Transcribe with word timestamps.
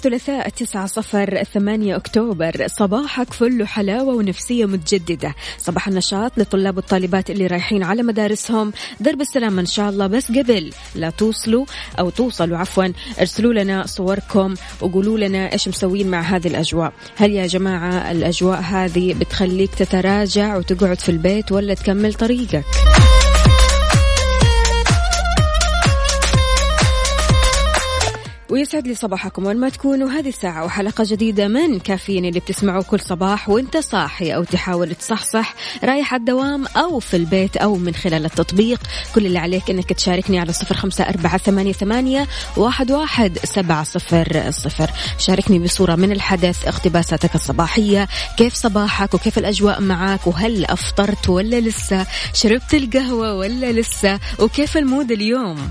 الثلاثاء 0.00 0.48
تسعة 0.48 0.86
صفر 0.86 1.44
ثمانية 1.44 1.96
أكتوبر. 1.96 2.66
صباحك 2.66 3.32
فل 3.32 3.66
حلاوة 3.66 4.14
ونفسية 4.14 4.66
متجددة. 4.66 5.34
صباح 5.58 5.88
النشاط 5.88 6.38
لطلاب 6.38 6.76
والطالبات 6.76 7.30
اللي 7.30 7.46
رايحين 7.46 7.82
على 7.82 8.02
مدارسهم. 8.02 8.72
درب 9.00 9.20
السلامة 9.20 9.60
إن 9.60 9.66
شاء 9.66 9.90
الله. 9.90 10.06
بس 10.06 10.32
قبل 10.32 10.72
لا 10.94 11.10
توصلوا 11.10 11.64
أو 11.98 12.10
توصلوا 12.10 12.58
عفوا 12.58 12.84
ارسلوا 13.20 13.52
لنا 13.52 13.86
صوركم 13.86 14.54
وقولوا 14.80 15.18
لنا 15.18 15.52
إيش 15.52 15.68
مسوين 15.68 16.10
مع 16.10 16.20
هذه 16.20 16.48
الأجواء. 16.48 16.92
هل 17.16 17.30
يا 17.30 17.46
جماعة 17.46 18.10
الأجواء 18.10 18.60
هذه 18.60 19.14
بتخليك 19.14 19.74
تتراجع 19.74 20.56
وتقعد 20.56 21.00
في 21.00 21.08
البيت 21.08 21.52
ولا 21.52 21.74
تكمل 21.74 22.14
طريقك؟ 22.14 22.64
ويسعد 28.50 28.86
لي 28.86 28.94
صباحكم 28.94 29.46
وين 29.46 29.56
ما 29.56 29.68
تكونوا. 29.68 30.10
هذه 30.10 30.28
الساعة 30.28 30.64
وحلقة 30.64 31.04
جديدة 31.06 31.48
من 31.48 31.78
كافيين 31.78 32.24
اللي 32.24 32.40
بتسمعوه 32.40 32.82
كل 32.82 33.00
صباح 33.00 33.48
وانت 33.48 33.76
صاحي 33.76 34.34
أو 34.34 34.44
تحاول 34.44 34.94
تصحصح 34.94 35.54
رايح 35.84 36.14
على 36.14 36.20
الدوام 36.20 36.66
أو 36.66 36.98
في 36.98 37.16
البيت 37.16 37.56
أو 37.56 37.74
من 37.74 37.94
خلال 37.94 38.24
التطبيق. 38.24 38.80
كل 39.14 39.26
اللي 39.26 39.38
عليك 39.38 39.70
أنك 39.70 39.92
تشاركني 39.92 40.38
على 40.38 40.52
صفر 40.52 40.74
خمسة 40.74 41.04
أربعة 41.04 41.38
ثمانية, 41.38 41.72
ثمانية 41.72 42.26
واحد, 42.56 42.90
واحد 42.90 43.38
سبعة 43.44 43.84
صفر 43.84 44.50
صفر. 44.50 44.90
شاركني 45.18 45.58
بصورة 45.58 45.94
من 45.94 46.12
الحدث 46.12 46.68
اقتباساتك 46.68 47.34
الصباحية 47.34 48.08
كيف 48.36 48.54
صباحك 48.54 49.14
وكيف 49.14 49.38
الأجواء 49.38 49.80
معك 49.80 50.26
وهل 50.26 50.64
أفطرت 50.64 51.28
ولا 51.28 51.60
لسه 51.60 52.06
شربت 52.34 52.74
القهوة 52.74 53.34
ولا 53.34 53.72
لسه 53.72 54.20
وكيف 54.38 54.76
المود 54.76 55.10
اليوم؟ 55.10 55.70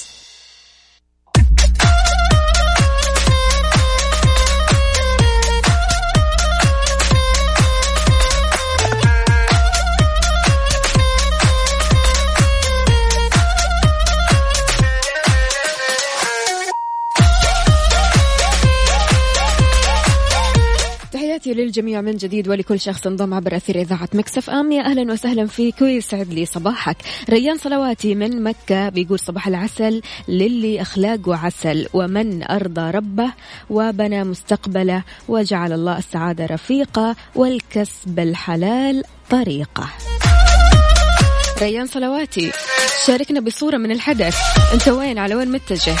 تحياتي 21.51 21.65
للجميع 21.65 22.01
من 22.01 22.17
جديد 22.17 22.47
ولكل 22.47 22.79
شخص 22.79 23.07
انضم 23.07 23.33
عبر 23.33 23.55
أثير 23.55 23.81
إذاعة 23.81 24.09
مكسف 24.13 24.49
أم. 24.49 24.71
يا 24.71 24.81
أهلا 24.81 25.13
وسهلا 25.13 25.47
فيك. 25.47 25.81
ويسعد 25.81 26.33
لي 26.33 26.45
صباحك. 26.45 26.97
ريان 27.29 27.57
صلواتي 27.57 28.15
من 28.15 28.43
مكة 28.43 28.89
بيقول 28.89 29.19
صباح 29.19 29.47
العسل 29.47 30.01
للي 30.27 30.81
أخلاقه 30.81 31.35
عسل 31.35 31.87
ومن 31.93 32.43
أرضى 32.43 32.91
ربه 32.91 33.31
وبنى 33.69 34.23
مستقبله 34.23 35.03
وجعل 35.27 35.73
الله 35.73 35.97
السعادة 35.97 36.45
رفيقة 36.45 37.15
والكسب 37.35 38.19
الحلال 38.19 39.03
طريقة. 39.29 39.89
ريان 41.61 41.87
صلواتي 41.87 42.51
شاركنا 43.07 43.39
بصورة 43.39 43.77
من 43.77 43.91
الحدث. 43.91 44.35
أنت 44.73 44.87
وين؟ 44.87 45.17
على 45.17 45.35
وين 45.35 45.51
متجه؟ 45.51 45.95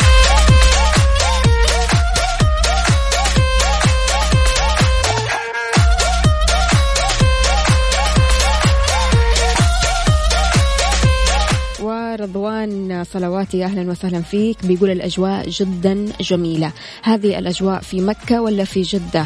ورضوان 12.11 13.03
صلواتي 13.13 13.65
أهلا 13.65 13.91
وسهلا 13.91 14.21
فيك. 14.21 14.65
بيقول 14.65 14.89
الأجواء 14.89 15.49
جدا 15.49 16.05
جميلة. 16.21 16.71
هذه 17.03 17.39
الأجواء 17.39 17.81
في 17.81 18.01
مكة 18.01 18.41
ولا 18.41 18.63
في 18.63 18.81
جدة؟ 18.81 19.25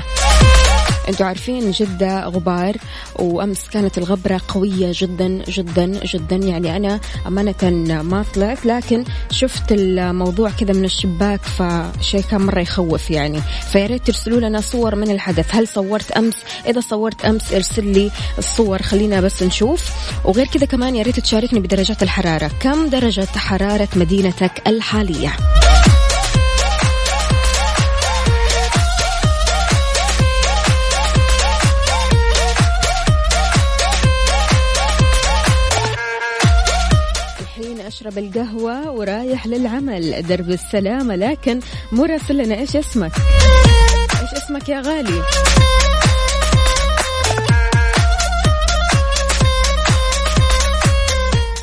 أنتوا 1.10 1.26
عارفين 1.26 1.72
جدة 1.72 2.26
غبار 2.26 2.78
وأمس 3.16 3.70
كانت 3.70 3.98
الغبرة 3.98 4.42
قوية 4.48 4.92
جدا 4.94 5.44
جدا 5.48 5.86
جدا. 5.86 6.36
يعني 6.36 6.76
أنا 6.76 7.00
أمانة 7.28 8.02
ما 8.02 8.26
طلعت 8.34 8.66
لكن 8.66 9.04
شفت 9.32 9.72
الموضوع 9.72 10.50
كذا 10.50 10.74
من 10.74 10.86
الشباك 10.86 11.42
فشيء 11.42 12.22
كان 12.22 12.42
مرة 12.42 12.60
يخوف 12.60 13.12
يعني. 13.12 13.42
فيا 13.72 13.86
ريت 13.86 14.08
ترسلوا 14.08 14.40
لنا 14.40 14.62
صور 14.62 14.96
من 14.96 15.12
الحدث. 15.12 15.56
هل 15.56 15.68
صورت 15.68 16.12
أمس؟ 16.12 16.36
إذا 16.68 16.82
صورت 16.82 17.26
أمس 17.26 17.54
ارسل 17.54 17.88
لي 17.88 18.12
الصور. 18.38 18.82
خلينا 18.82 19.22
بس 19.22 19.44
نشوف. 19.44 19.90
وغير 20.26 20.48
كذا 20.48 20.66
كمان 20.66 20.96
يا 20.96 21.04
ريت 21.04 21.20
تشاركني 21.20 21.60
بدرجات 21.60 22.04
الحرارة. 22.04 22.52
كم 22.60 22.90
درجة 22.90 23.28
حرارة 23.36 23.90
مدينتك 23.96 24.68
الحالية؟ 24.68 25.34
أشرب 38.06 38.18
القهوة 38.18 38.92
ورايح 38.92 39.48
للعمل. 39.48 40.28
درب 40.28 40.50
السلامة 40.50 41.16
لكن 41.16 41.60
مو 41.92 42.06
راسل 42.06 42.38
لنا. 42.38 42.56
إيش 42.56 42.76
اسمك؟ 42.76 43.12
إيش 44.22 44.44
اسمك 44.44 44.70
يا 44.70 44.82
غالي؟ 44.82 45.22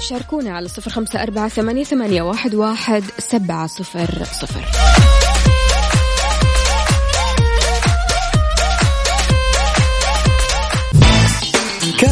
شاركونا 0.00 0.56
على 0.56 0.68
صفر 0.68 0.90
خمسة 0.90 1.22
أربعة 1.22 1.48
ثمانية, 1.48 1.84
ثمانية 1.84 2.22
واحد, 2.22 2.54
واحد 2.54 3.04
سبعة 3.18 3.66
صفر 3.66 4.24
صفر. 4.24 4.64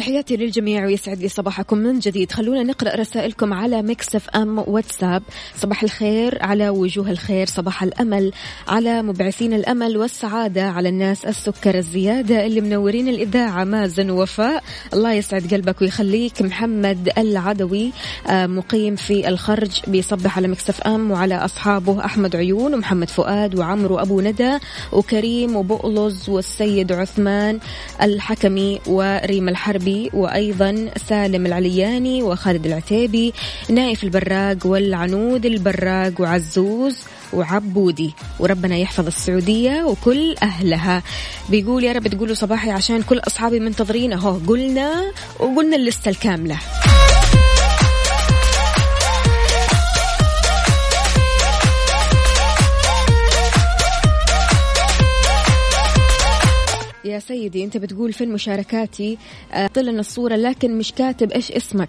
تحياتي 0.00 0.36
للجميع 0.36 0.86
ويسعد 0.86 1.18
لي 1.18 1.28
صباحكم 1.28 1.78
من 1.78 1.98
جديد. 1.98 2.32
خلونا 2.32 2.62
نقرأ 2.62 2.96
رسائلكم 2.96 3.54
على 3.54 3.82
Mix 3.82 4.28
FM 4.28 4.58
واتساب. 4.58 5.22
صباح 5.56 5.82
الخير 5.82 6.38
على 6.42 6.68
وجوه 6.68 7.10
الخير 7.10 7.46
صباح 7.46 7.82
الأمل 7.82 8.32
على 8.68 9.02
مبعثين 9.02 9.52
الأمل 9.54 9.96
والسعادة 9.96 10.62
على 10.62 10.88
الناس 10.88 11.24
السكر 11.24 11.78
الزيادة 11.78 12.46
اللي 12.46 12.60
منورين 12.60 13.08
الإذاعة. 13.08 13.64
مازن 13.64 14.10
وفاء 14.10 14.62
الله 14.92 15.12
يسعد 15.12 15.54
قلبك 15.54 15.82
ويخليك. 15.82 16.42
محمد 16.42 17.10
العدوي 17.18 17.92
آه، 18.28 18.46
مقيم 18.46 18.96
في 18.96 19.28
الخرج 19.28 19.80
بيصبح 19.86 20.36
على 20.36 20.48
Mix 20.48 20.80
FM 20.80 21.10
وعلى 21.10 21.34
أصحابه 21.34 22.04
أحمد 22.04 22.36
عيون 22.36 22.74
ومحمد 22.74 23.10
فؤاد 23.10 23.58
وعمرو 23.58 23.98
أبو 23.98 24.20
ندى 24.20 24.58
وكريم 24.92 25.56
وبؤلز 25.56 26.28
والسيد 26.28 26.92
عثمان 26.92 27.58
الحكمي 28.02 28.80
وريم 28.86 29.48
الحربي. 29.48 29.99
وأيضا 30.14 30.90
سالم 31.08 31.46
العلياني 31.46 32.22
وخالد 32.22 32.66
العتيبي 32.66 33.32
نايف 33.68 34.04
البراق 34.04 34.56
والعنود 34.64 35.46
البراق 35.46 36.20
وعزوز 36.20 36.96
وعبودي. 37.32 38.14
وربنا 38.40 38.76
يحفظ 38.76 39.06
السعودية 39.06 39.84
وكل 39.84 40.34
أهلها. 40.42 41.02
بيقول 41.48 41.84
يا 41.84 41.92
رب 41.92 42.08
تقولوا 42.08 42.34
صباحي 42.34 42.70
عشان 42.70 43.02
كل 43.02 43.18
أصحابي 43.18 43.60
منتظرين. 43.60 44.12
أهو 44.12 44.38
قلنا 44.48 45.12
وقلنا 45.40 45.76
اللستة 45.76 46.08
الكاملة. 46.08 46.58
يا 57.10 57.18
سيدي 57.18 57.64
أنت 57.64 57.76
بتقول 57.76 58.12
فين 58.12 58.32
مشاركاتي 58.32 59.18
آه، 59.52 59.66
طلنا 59.66 60.00
الصورة 60.00 60.36
لكن 60.36 60.78
مش 60.78 60.92
كاتب 60.92 61.30
إيش 61.32 61.52
اسمك. 61.52 61.88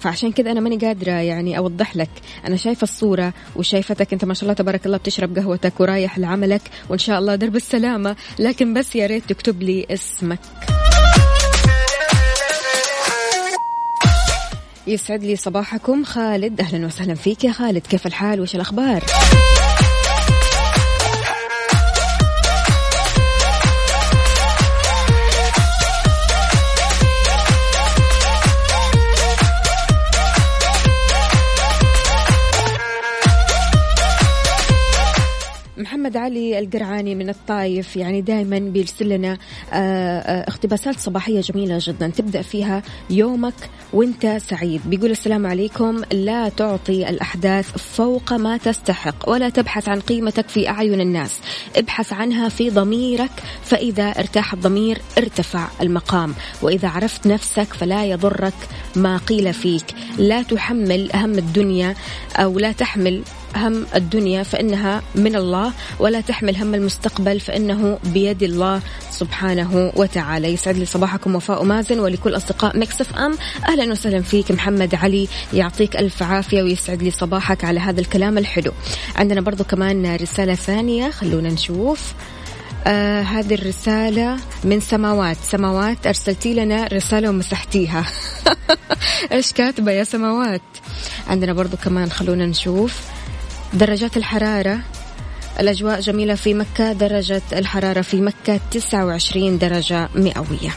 فعشان 0.00 0.32
كذا 0.32 0.52
أنا 0.52 0.60
ماني 0.60 0.76
قادرة 0.76 1.12
يعني 1.12 1.58
أوضح 1.58 1.96
لك. 1.96 2.10
أنا 2.46 2.56
شايفة 2.56 2.82
الصورة 2.82 3.32
وشايفتك 3.56 4.12
أنت 4.12 4.24
ما 4.24 4.34
شاء 4.34 4.42
الله 4.42 4.54
تبارك 4.54 4.86
الله 4.86 4.96
بتشرب 4.96 5.38
قهوتك 5.38 5.80
ورايح 5.80 6.18
لعملك 6.18 6.62
وإن 6.88 6.98
شاء 6.98 7.18
الله 7.18 7.34
درب 7.34 7.56
السلامة. 7.56 8.16
لكن 8.38 8.74
بس 8.74 8.96
يا 8.96 9.06
ريت 9.06 9.24
تكتب 9.28 9.62
لي 9.62 9.86
اسمك. 9.90 10.38
يسعد 14.86 15.22
لي 15.24 15.36
صباحكم. 15.36 16.04
خالد 16.04 16.60
أهلا 16.60 16.86
وسهلا 16.86 17.14
فيك 17.14 17.44
يا 17.44 17.52
خالد. 17.52 17.86
كيف 17.86 18.06
الحال؟ 18.06 18.40
وش 18.40 18.54
الأخبار؟ 18.54 19.04
محمد 36.12 36.24
علي 36.24 36.58
القرعاني 36.58 37.14
من 37.14 37.28
الطايف 37.28 37.96
يعني 37.96 38.20
دائما 38.20 38.58
بيرسل 38.58 39.08
لنا 39.08 39.38
آه، 39.72 39.76
آه، 39.76 40.48
اقتباسات 40.48 40.98
صباحية 40.98 41.40
جميلة 41.40 41.78
جدا 41.80 42.08
تبدأ 42.08 42.42
فيها 42.42 42.82
يومك 43.10 43.54
وإنت 43.92 44.26
سعيد. 44.26 44.80
بيقول 44.86 45.10
السلام 45.10 45.46
عليكم 45.46 46.02
لا 46.12 46.48
تعطي 46.48 47.08
الأحداث 47.08 47.78
فوق 47.78 48.32
ما 48.32 48.56
تستحق 48.56 49.28
ولا 49.28 49.48
تبحث 49.48 49.88
عن 49.88 50.00
قيمتك 50.00 50.48
في 50.48 50.68
أعين 50.68 51.00
الناس. 51.00 51.40
ابحث 51.76 52.12
عنها 52.12 52.48
في 52.48 52.70
ضميرك 52.70 53.42
فإذا 53.64 54.04
ارتاح 54.04 54.52
الضمير 54.52 54.98
ارتفع 55.18 55.68
المقام. 55.82 56.34
وإذا 56.62 56.88
عرفت 56.88 57.26
نفسك 57.26 57.74
فلا 57.74 58.04
يضرك 58.04 58.68
ما 58.96 59.16
قيل 59.16 59.54
فيك. 59.54 59.84
لا 60.18 60.42
تحمل 60.42 61.10
هم 61.14 61.38
الدنيا 61.38 61.94
أو 62.36 62.58
لا 62.58 62.72
تحمل 62.72 63.22
هم 63.56 63.86
الدنيا 63.94 64.42
فإنها 64.42 65.02
من 65.14 65.36
الله 65.36 65.72
ولا 65.98 66.20
تحمل 66.20 66.56
هم 66.56 66.74
المستقبل 66.74 67.40
فإنه 67.40 67.98
بيد 68.04 68.42
الله 68.42 68.80
سبحانه 69.10 69.92
وتعالى. 69.96 70.48
يسعد 70.48 70.76
لي 70.76 70.86
صباحكم 70.86 71.34
وفاء 71.34 71.64
مازن 71.64 71.98
ولكل 71.98 72.36
أصدقاء 72.36 72.78
مكسف 72.78 73.16
أم. 73.16 73.34
أهلا 73.68 73.92
وسهلا 73.92 74.22
فيك 74.22 74.50
محمد 74.50 74.94
علي 74.94 75.28
يعطيك 75.52 75.96
ألف 75.96 76.22
عافية 76.22 76.62
ويسعد 76.62 77.02
لي 77.02 77.10
صباحك 77.10 77.64
على 77.64 77.80
هذا 77.80 78.00
الكلام 78.00 78.38
الحلو. 78.38 78.72
عندنا 79.16 79.40
برضو 79.40 79.64
كمان 79.64 80.16
رسالة 80.16 80.54
ثانية 80.54 81.10
خلونا 81.10 81.48
نشوف. 81.48 82.14
آه 82.86 83.22
هذه 83.22 83.54
الرسالة 83.54 84.36
من 84.64 84.80
سماوات. 84.80 85.36
سماوات 85.36 86.06
أرسلتي 86.06 86.54
لنا 86.54 86.86
رسالة 86.86 87.28
ومسحتيها. 87.28 88.04
إيش 89.32 89.52
كاتبة 89.52 89.92
يا 89.92 90.04
سماوات؟ 90.04 90.62
عندنا 91.28 91.52
برضو 91.52 91.76
كمان 91.76 92.10
خلونا 92.10 92.46
نشوف. 92.46 93.00
درجات 93.74 94.16
الحرارة. 94.16 94.80
الأجواء 95.60 96.00
جميلة 96.00 96.34
في 96.34 96.54
مكة. 96.54 96.92
درجة 96.92 97.42
الحرارة 97.52 98.00
في 98.00 98.20
مكة 98.20 98.60
29 98.70 99.58
درجة 99.58 100.08
مئوية. 100.14 100.70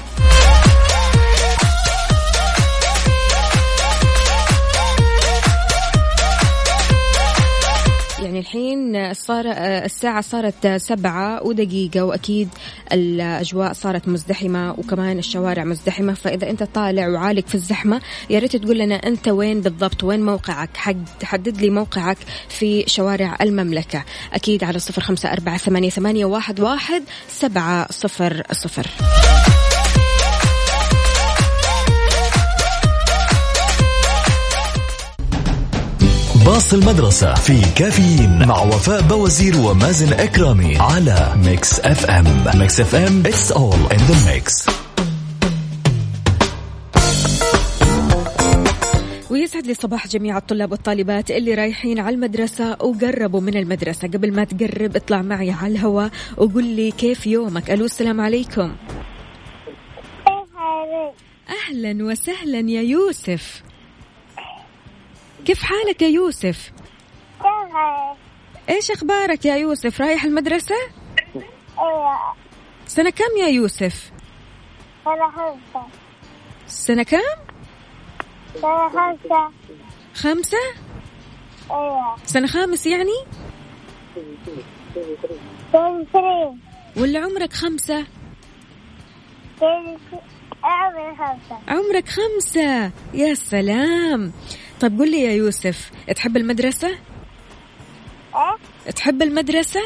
يعني 8.36 8.48
الحين 8.48 9.14
صار 9.14 9.46
الساعة 9.58 10.22
صارت 10.22 10.68
سبعة 10.68 11.44
ودقيقة 11.44 12.02
وأكيد 12.02 12.50
الأجواء 12.92 13.74
صارت 13.74 14.08
مزدحمة 14.08 14.72
وكمان 14.72 15.20
الشوارع 15.20 15.64
مزدحمة. 15.64 16.14
فإذا 16.14 16.50
أنت 16.50 16.64
طالع 16.64 17.08
وعالق 17.08 17.48
في 17.48 17.56
الزحمة 17.56 18.02
يا 18.30 18.40
ريت 18.40 18.56
تقول 18.56 18.78
لنا 18.78 18.96
أنت 18.96 19.28
وين 19.28 19.62
بالضبط؟ 19.62 20.04
وين 20.04 20.26
موقعك؟ 20.26 20.78
حد 20.78 21.06
حدد 21.24 21.58
لي 21.58 21.70
موقعك 21.70 22.18
في 22.50 22.84
شوارع 22.88 23.38
المملكة. 23.42 24.04
أكيد 24.34 24.64
على 24.64 24.80
صفر 24.80 25.02
خمسة 25.02 25.32
أربعة 25.32 25.58
ثمانية, 25.58 26.26
واحد, 26.26 26.60
واحد 26.60 27.04
سبعة 27.28 27.88
صفر 27.92 28.44
صفر. 28.52 28.88
باص 36.66 36.74
المدرسة 36.74 37.34
في 37.34 37.62
كافيين 37.76 38.48
مع 38.48 38.64
وفاء 38.64 39.02
بوازير 39.02 39.58
ومازن 39.58 40.14
إكرامي 40.14 40.78
على 40.78 41.34
Mix 41.46 41.80
FM. 41.80 42.60
Mix 42.60 42.80
FM 42.80 43.24
it's 43.24 43.52
all 43.52 43.94
in 43.94 44.00
the 44.00 44.18
mix. 44.26 44.70
ويسعد 49.32 49.68
لي 49.68 49.74
صباح 49.74 50.08
جميع 50.08 50.38
الطلاب 50.38 50.72
والطالبات 50.72 51.32
اللي 51.32 51.54
رايحين 51.54 52.00
على 52.00 52.16
المدرسة 52.16 52.72
وقربوا 52.72 53.42
من 53.42 53.58
المدرسة. 53.58 54.08
قبل 54.08 54.34
ما 54.34 54.44
تقرب 54.44 54.96
اطلع 54.96 55.22
معي 55.22 55.52
على 55.52 55.74
الهواء 55.74 56.10
وقول 56.38 56.64
لي 56.64 56.92
كيف 56.92 57.28
يومك. 57.28 57.72
ألو 57.72 57.86
السلام 57.86 58.22
عليكم. 58.22 58.76
أهلا 61.70 62.06
وسهلا 62.06 62.60
يا 62.60 62.82
يوسف. 62.82 63.65
كيف 65.46 65.64
حالك 65.64 66.02
يا 66.02 66.08
يوسف؟ 66.08 66.72
إيش 68.70 68.92
أخبارك 68.92 69.46
يا 69.46 69.56
يوسف؟ 69.56 70.02
رايح 70.02 70.24
المدرسة؟ 70.24 70.76
أيوه. 71.80 72.34
سنة 72.88 73.10
كم 73.10 73.38
يا 73.40 73.48
يوسف؟ 73.48 74.12
سنة 75.06 75.32
خمسة. 75.32 75.88
سنة 76.68 77.04
كم؟ 77.04 77.18
سنة 78.62 78.90
خمسة. 78.90 79.52
خمسة؟ 80.16 80.58
أيوه. 81.72 82.16
سنة 82.26 82.48
خامس 82.48 82.86
يعني؟ 82.86 83.26
سنة 85.74 86.06
ثري 86.14 86.58
ولا 86.98 87.20
عمرك 87.20 87.54
خمسة؟ 87.54 88.06
عمري 90.64 91.16
خمسة. 91.18 91.60
عمرك 91.68 92.10
خمسة. 92.10 92.92
يا 93.14 93.34
سلام. 93.34 94.34
طيب 94.82 95.00
قل 95.00 95.12
لي 95.12 95.22
يا 95.22 95.32
يوسف 95.32 95.92
تحب 96.16 96.38
المدرسة؟ 96.38 96.88
إيه؟ 98.36 98.92
تحب 98.92 99.22
المدرسة؟ 99.22 99.80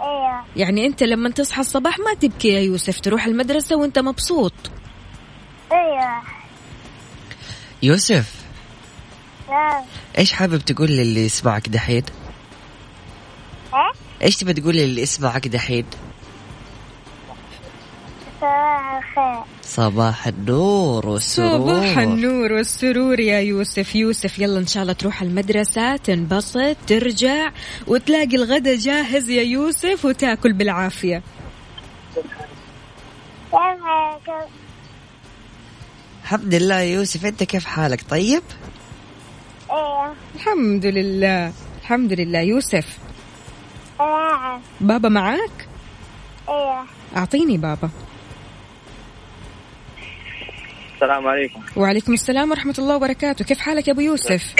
أيوه 0.00 0.44
يعني 0.56 0.86
أنت 0.86 1.02
لما 1.02 1.30
تصحى 1.30 1.60
الصباح 1.60 1.98
ما 1.98 2.14
تبكي 2.14 2.48
يا 2.48 2.60
يوسف 2.60 3.00
تروح 3.00 3.26
المدرسة 3.26 3.76
وأنت 3.76 3.98
مبسوط. 3.98 4.52
أيوه 5.72 6.22
يوسف 7.82 8.46
نعم 9.48 9.84
إيش 10.18 10.32
حابب 10.32 10.58
تقول 10.58 10.90
للي 10.90 11.24
يسمعك 11.24 11.68
دحين؟ 11.68 12.02
إيه؟ 13.74 13.92
إيش 14.22 14.36
تبى 14.36 14.52
تقول 14.52 14.74
للي 14.74 15.02
يسمعك 15.02 15.48
دحين؟ 15.48 15.84
صباح 18.40 18.94
الخير. 18.96 19.55
صباح 19.66 20.26
النور 20.26 21.06
والسرور. 21.08 21.58
صباح 21.58 21.98
النور 21.98 22.52
والسرور 22.52 23.20
يا 23.20 23.40
يوسف. 23.40 23.94
يوسف 23.94 24.38
يلا 24.38 24.58
إن 24.58 24.66
شاء 24.66 24.82
الله 24.82 24.92
تروح 24.92 25.22
المدرسة 25.22 25.96
تنبسط 25.96 26.76
ترجع 26.86 27.50
وتلاقي 27.86 28.36
الغدا 28.36 28.76
جاهز 28.76 29.30
يا 29.30 29.42
يوسف 29.42 30.04
وتاكل 30.04 30.52
بالعافية؟ 30.52 31.22
الحمد 36.22 36.54
لله 36.54 36.80
يا 36.80 36.94
يوسف 36.94 37.26
أنت 37.26 37.42
كيف 37.42 37.64
حالك؟ 37.64 38.04
طيب؟ 38.10 38.42
أيوه 39.70 40.14
الحمد 40.34 40.86
لله. 40.86 41.52
الحمد 41.80 42.12
لله. 42.12 42.40
يوسف 42.40 42.98
نعم 44.00 44.60
بابا 44.80 45.08
معاك؟ 45.08 45.68
أيوه 46.48 46.84
أعطيني 47.16 47.58
بابا. 47.58 47.90
السلام 50.96 51.26
عليكم. 51.26 51.60
وعليكم 51.76 52.12
السلام 52.12 52.50
ورحمة 52.50 52.74
الله 52.78 52.96
وبركاته. 52.96 53.44
كيف 53.44 53.58
حالك 53.58 53.88
يا 53.88 53.92
أبو 53.92 54.00
يوسف؟ 54.00 54.54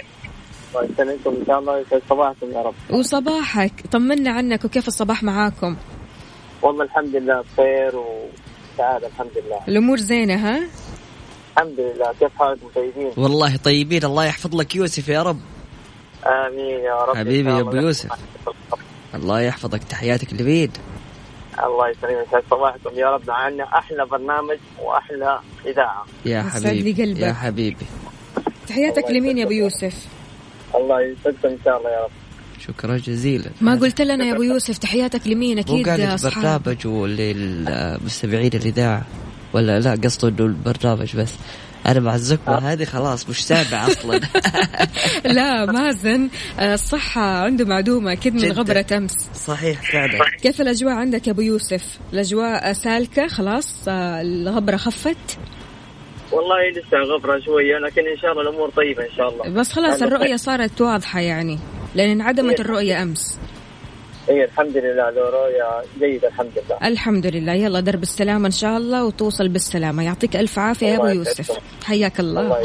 ويسلمكم 0.75 1.31
إن 1.31 1.47
شاء 1.47 1.59
الله 1.59 1.79
يسعد 1.79 2.03
صباحكم 2.11 2.53
يا 2.53 2.63
رب؟ 2.63 2.75
وصباحك. 2.91 3.73
طمنا 3.93 4.31
عنك 4.31 4.65
وكيف 4.65 4.89
الصباح 4.89 5.23
معاكم؟ 5.23 5.77
والله 6.63 6.85
الحمد 6.85 7.17
لله 7.17 7.41
بخير 7.41 7.93
وسعادة 7.97 9.07
الحمد 9.07 9.31
لله. 9.37 9.61
الأمور 9.69 9.97
زينة 9.97 10.35
ها؟ 10.35 10.69
الحمد 11.57 11.81
لله. 11.81 12.13
كيف 12.21 12.33
حالكم؟ 12.39 12.69
طيبين؟ 12.75 13.13
والله 13.17 13.57
طيبين. 13.57 14.05
الله 14.05 14.25
يحفظ 14.25 14.57
لك 14.57 14.77
يوسف 14.77 15.09
يا 15.09 15.23
رب. 15.23 15.41
آمين 16.27 16.81
يا 16.85 17.05
رب. 17.05 17.17
حبيبي 17.17 17.51
إن 17.51 17.57
يا 17.57 17.61
أبو 17.61 17.77
يوسف. 17.77 18.11
الله 19.15 19.41
يحفظك. 19.41 19.85
تحياتك 19.85 20.33
لبيد. 20.33 20.79
الله 21.65 21.89
يسلمك. 21.89 22.27
يسعد 22.29 22.43
صباحكم 22.51 22.91
يا 22.95 23.11
رب. 23.11 23.31
عنا 23.31 23.65
أحلى 23.65 24.07
برنامج 24.07 24.59
وأحلى 24.83 25.41
إذاعة. 25.67 26.07
يا 26.25 26.43
لي 26.43 26.51
حبيبي 26.51 27.03
قلبك. 27.03 27.21
يا 27.21 27.33
حبيبي. 27.33 27.87
تحياتك 28.69 29.11
لمين 29.11 29.39
يا 29.39 29.45
أبو 29.45 29.53
يوسف؟ 29.53 30.07
الله 30.75 31.01
يسعدكم 31.01 31.49
إن 31.49 31.59
شاء 31.65 31.79
الله 31.79 31.91
يا 31.91 32.05
رب. 32.05 32.11
شكرا 32.59 32.97
جزيلا. 32.97 33.51
ما 33.61 33.75
قلت 33.75 34.01
لنا 34.01 34.25
يا 34.25 34.35
أبو 34.35 34.43
يوسف 34.43 34.79
تحياتك 34.79 35.27
لمين؟ 35.27 35.59
أكيد 35.59 35.89
أصحاب. 35.89 36.63
برنامج 36.63 36.87
وللمستمعين 36.87 38.51
الإذاعة. 38.55 39.03
ولا 39.53 39.81
لا 39.81 39.91
قصده 40.05 40.29
انه 40.29 40.45
البرنامج 40.45 41.17
بس. 41.17 41.33
أنا 41.87 42.01
مع 42.01 42.15
الزكمه 42.15 42.59
هذه 42.73 42.85
خلاص 42.85 43.29
مش 43.29 43.45
سامع 43.47 43.87
أصلا. 43.87 44.21
لا 45.37 45.67
مازن 45.67 46.29
آه، 46.61 46.75
الصحة 46.75 47.21
عنده 47.21 47.65
معدومة 47.65 48.13
أكيد 48.13 48.35
من 48.35 48.41
جداً. 48.41 48.53
غبرة 48.53 48.87
أمس. 48.93 49.17
صحيح 49.35 49.93
فعلا. 49.93 50.25
كيف 50.43 50.61
الأجواء 50.61 50.95
عندك 50.95 51.27
يا 51.27 51.33
أبو 51.33 51.41
يوسف؟ 51.41 51.99
الأجواء 52.13 52.73
سالكة 52.73 53.27
خلاص 53.29 53.89
آه، 53.89 54.21
الغبرة 54.21 54.77
خفت؟ 54.77 55.39
والله 56.33 56.71
لسه 56.71 56.99
غبرة 57.15 57.41
شوية 57.41 57.79
لكن 57.79 58.03
إن 58.07 58.19
شاء 58.23 58.33
الله 58.33 58.43
الأمور 58.43 58.71
طيبة 58.71 59.03
إن 59.03 59.17
شاء 59.17 59.29
الله. 59.29 59.49
بس 59.61 59.73
خلاص 59.73 60.03
أنا 60.03 60.07
الرؤية 60.15 60.37
صارت 60.37 60.81
واضحة 60.81 61.21
يعني 61.21 61.59
لأن 61.95 62.11
انعدمت 62.11 62.61
الرؤية 62.61 63.03
أمس. 63.03 63.39
اي 64.31 64.45
الحمد 64.45 64.77
لله 64.77 65.11
له 65.11 65.31
رؤية 65.31 65.83
جيدة 66.01 66.29
الحمد 66.29 66.53
لله. 66.57 66.89
الحمد 66.89 67.27
لله. 67.27 67.53
يلا 67.53 67.81
درب 67.81 68.03
السلامة 68.03 68.47
إن 68.47 68.51
شاء 68.51 68.77
الله 68.77 69.05
وتوصل 69.05 69.49
بالسلامة. 69.49 70.03
يعطيك 70.03 70.37
ألف 70.37 70.59
عافية 70.59 70.87
يا 70.87 70.97
أبو 70.97 71.07
الله 71.07 71.15
يوسف. 71.15 71.59
حياك 71.85 72.21
الله. 72.21 72.41
الله 72.41 72.63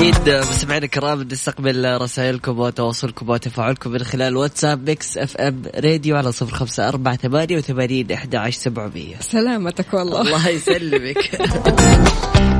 أكيد 0.00 0.28
مستمعينا 0.28 0.84
الكرام 0.84 1.22
نستقبل 1.22 1.98
رسائلكم 2.00 2.58
وتواصلكم 2.58 3.30
وتفاعلكم 3.30 3.90
من 3.90 3.98
خلال 3.98 4.36
واتساب 4.36 4.88
Mix 4.88 5.18
FM 5.18 5.62
راديو 5.76 6.16
على 6.16 6.32
صفر 6.32 6.54
خمسة 6.54 6.88
أربعة 6.88 7.16
ثمانية 7.16 7.56
وثمانين 7.56 8.12
أحد 8.12 8.34
عشر 8.34 8.58
سبعمية. 8.58 9.16
سلامتك 9.20 9.94
والله. 9.94 10.20
الله 10.20 10.48
يسلمك. 10.48 11.30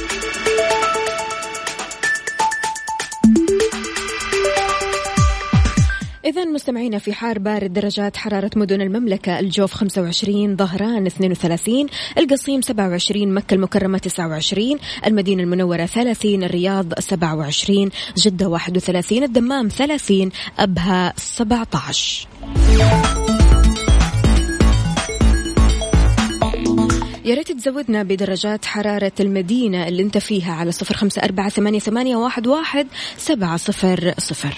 إذا 6.31 6.45
مستمعينا 6.45 6.97
في 6.99 7.13
حار 7.13 7.39
بارد 7.39 7.73
درجات 7.73 8.17
حرارة 8.17 8.51
مدن 8.55 8.81
المملكة 8.81 9.39
الجوف 9.39 9.73
25 9.73 10.55
ظهران 10.55 11.05
32 11.05 11.85
القصيم 12.17 12.61
27 12.61 13.33
مكة 13.33 13.53
المكرمة 13.53 13.97
29 13.97 14.79
المدينة 15.05 15.43
المنورة 15.43 15.85
30 15.85 16.43
الرياض 16.43 16.99
27 16.99 17.89
جدة 18.17 18.47
31 18.47 19.23
الدمام 19.23 19.67
30 19.67 20.31
أبها 20.59 21.13
17 21.17 22.27
يا 27.25 27.35
ريت 27.35 27.51
تزودنا 27.51 28.03
بدرجات 28.03 28.65
حرارة 28.65 29.11
المدينة 29.19 29.87
اللي 29.87 30.03
أنت 30.03 30.17
فيها 30.17 30.53
على 30.53 30.71
صفر 30.71 30.95
خمسة 30.95 31.21
أربعة 31.23 31.49
ثمانية, 31.49 32.15
واحد 32.15 32.87
سبعة 33.17 33.57
صفر 33.57 34.13
صفر. 34.17 34.57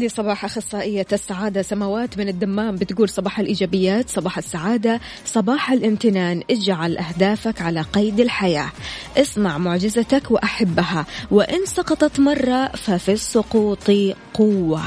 لي 0.00 0.08
صباح 0.08 0.44
أخصائية 0.44 1.06
السعادة 1.12 1.62
سماوات 1.62 2.18
من 2.18 2.28
الدمام 2.28 2.76
بتقول 2.76 3.08
صباح 3.08 3.38
الإيجابيات 3.38 4.08
صباح 4.08 4.38
السعادة 4.38 5.00
صباح 5.24 5.72
الامتنان 5.72 6.42
اجعل 6.50 6.98
أهدافك 6.98 7.62
على 7.62 7.80
قيد 7.80 8.20
الحياة. 8.20 8.70
اسمع 9.16 9.58
معجزتك 9.58 10.30
وأحبها 10.30 11.06
وإن 11.30 11.66
سقطت 11.66 12.20
مرة 12.20 12.66
ففي 12.66 13.12
السقوط 13.12 13.90
قوة. 14.34 14.82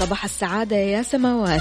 صباح 0.00 0.24
السعادة 0.24 0.76
يا 0.76 1.02
سماوات 1.02 1.60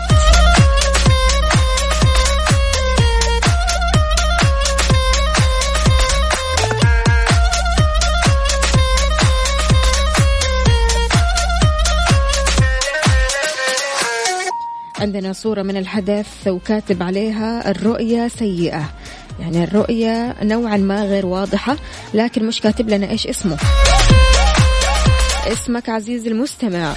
عندنا 15.04 15.34
صورة 15.34 15.62
من 15.62 15.78
الحدث 15.78 16.48
وكاتب 16.48 17.04
عليها 17.04 17.72
الرؤية 17.72 18.28
سيئة. 18.28 18.90
يعني 19.40 19.64
الرؤية 19.64 20.36
نوعا 20.44 20.78
ما 20.78 21.06
غير 21.06 21.26
واضحة 21.26 21.78
لكن 22.14 22.46
مش 22.46 22.62
كاتب 22.62 22.90
لنا 22.90 23.10
إيش 23.10 23.28
اسمه. 23.28 23.58
اسمك 25.48 25.90
عزيزي 25.90 26.30
المستمع. 26.30 26.94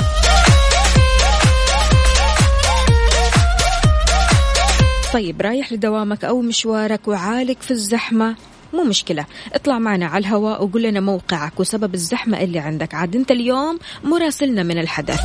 طيب 5.12 5.42
رايح 5.42 5.72
لدوامك 5.72 6.24
أو 6.24 6.40
مشوارك 6.40 7.08
وعالق 7.08 7.60
في 7.60 7.70
الزحمة 7.70 8.36
مو 8.74 8.84
مشكلة. 8.84 9.26
اطلع 9.52 9.78
معنا 9.78 10.06
على 10.06 10.26
الهواء 10.26 10.64
وقول 10.64 10.82
لنا 10.82 11.00
موقعك 11.00 11.60
وسبب 11.60 11.94
الزحمة 11.94 12.40
اللي 12.40 12.58
عندك. 12.58 12.94
عاد 12.94 13.16
انت 13.16 13.30
اليوم 13.30 13.78
مراسلنا 14.04 14.62
من 14.62 14.78
الحدث. 14.78 15.20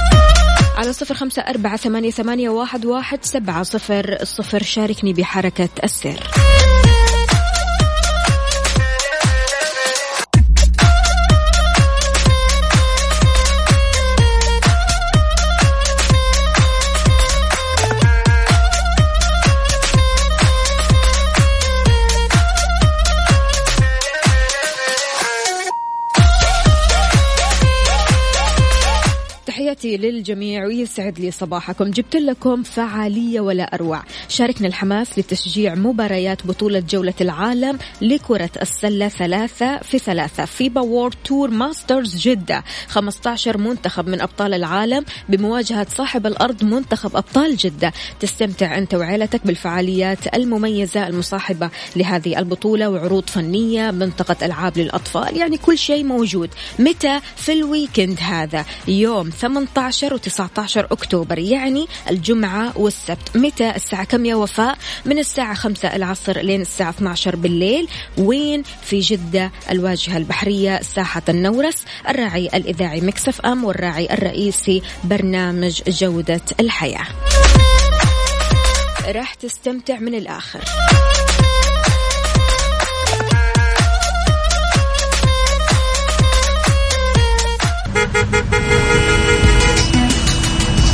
على 0.82 0.94
صفر 0.94 1.16
خمسة 1.16 1.42
أربعة 1.42 1.78
ثمانية, 1.78 2.12
ثمانية 2.12 2.50
واحد, 2.50 2.86
واحد 2.86 3.26
سبعة 3.26 3.64
صفر 3.64 4.18
صفر. 4.24 4.64
شاركني 4.64 5.14
بحركة 5.14 5.70
السير. 5.84 6.20
تحياتي 30.22 30.32
للجميع 30.32 30.66
ويسعد 30.66 31.20
لي 31.20 31.32
صباحكم. 31.32 31.92
جبت 31.92 32.16
لكم 32.16 32.64
فعالية 32.64 33.40
ولا 33.40 33.64
أروع. 33.64 34.04
شاركنا 34.28 34.68
الحماس 34.68 35.20
لتشجيع 35.20 35.76
مباريات 35.76 36.48
بطولة 36.48 36.80
جولة 36.80 37.14
العالم 37.22 37.78
لكرة 38.02 38.50
السلة 38.62 39.08
ثلاثة 39.08 39.78
في 39.78 40.00
ثلاثة. 40.00 40.46
FIBA 40.46 40.82
World 40.82 41.16
Tour 41.26 41.50
Masters 41.50 42.18
جدة. 42.18 42.64
15 42.88 43.58
منتخب 43.58 44.10
من 44.10 44.22
أبطال 44.22 44.54
العالم 44.54 45.06
بمواجهة 45.30 45.88
صاحب 45.90 46.28
الأرض 46.28 46.64
منتخب 46.64 47.16
أبطال 47.16 47.58
جدة. 47.58 47.94
تستمتع 48.20 48.78
أنت 48.78 48.94
وعيلتك 48.96 49.48
بالفعاليات 49.48 50.36
المميزة 50.36 51.08
المصاحبة 51.08 51.70
لهذه 51.96 52.40
البطولة 52.40 52.90
وعروض 52.90 53.30
فنية 53.30 53.92
منطقة 53.92 54.46
ألعاب 54.46 54.78
للأطفال 54.78 55.38
يعني 55.38 55.58
كل 55.58 55.78
شيء 55.78 56.04
موجود. 56.04 56.50
متى؟ 56.80 57.20
في 57.36 57.54
ال 57.54 57.62
weekend 57.62 58.20
هذا 58.20 58.66
يوم 58.88 59.30
18 59.30 60.11
و 60.12 60.18
19 60.18 60.88
أكتوبر 60.92 61.40
يعني 61.40 61.88
الجمعة 62.10 62.78
والسبت. 62.78 63.38
متى؟ 63.38 63.76
الساعة 63.76 64.04
كم 64.04 64.26
يا 64.26 64.36
وفاء؟ 64.36 64.78
من 65.06 65.20
الساعة 65.20 65.54
5 65.54 65.96
العصر 65.96 66.38
لين 66.42 66.62
الساعة 66.62 66.90
12 66.90 67.36
بالليل. 67.36 67.88
وين؟ 68.18 68.64
في 68.84 69.00
جدة 69.00 69.52
الواجهة 69.72 70.18
البحرية 70.18 70.82
ساحة 70.82 71.22
النورس 71.30 71.78
الراعي 72.10 72.50
الإذاعي 72.54 73.02
Mix 73.02 73.42
FM 73.42 73.64
والراعي 73.64 74.14
الرئيسي 74.14 74.82
برنامج 75.04 75.82
جودة 75.88 76.42
الحياة. 76.60 77.08
راح 79.08 79.34
تستمتع 79.34 80.00
من 80.00 80.16
الآخر. 80.16 80.62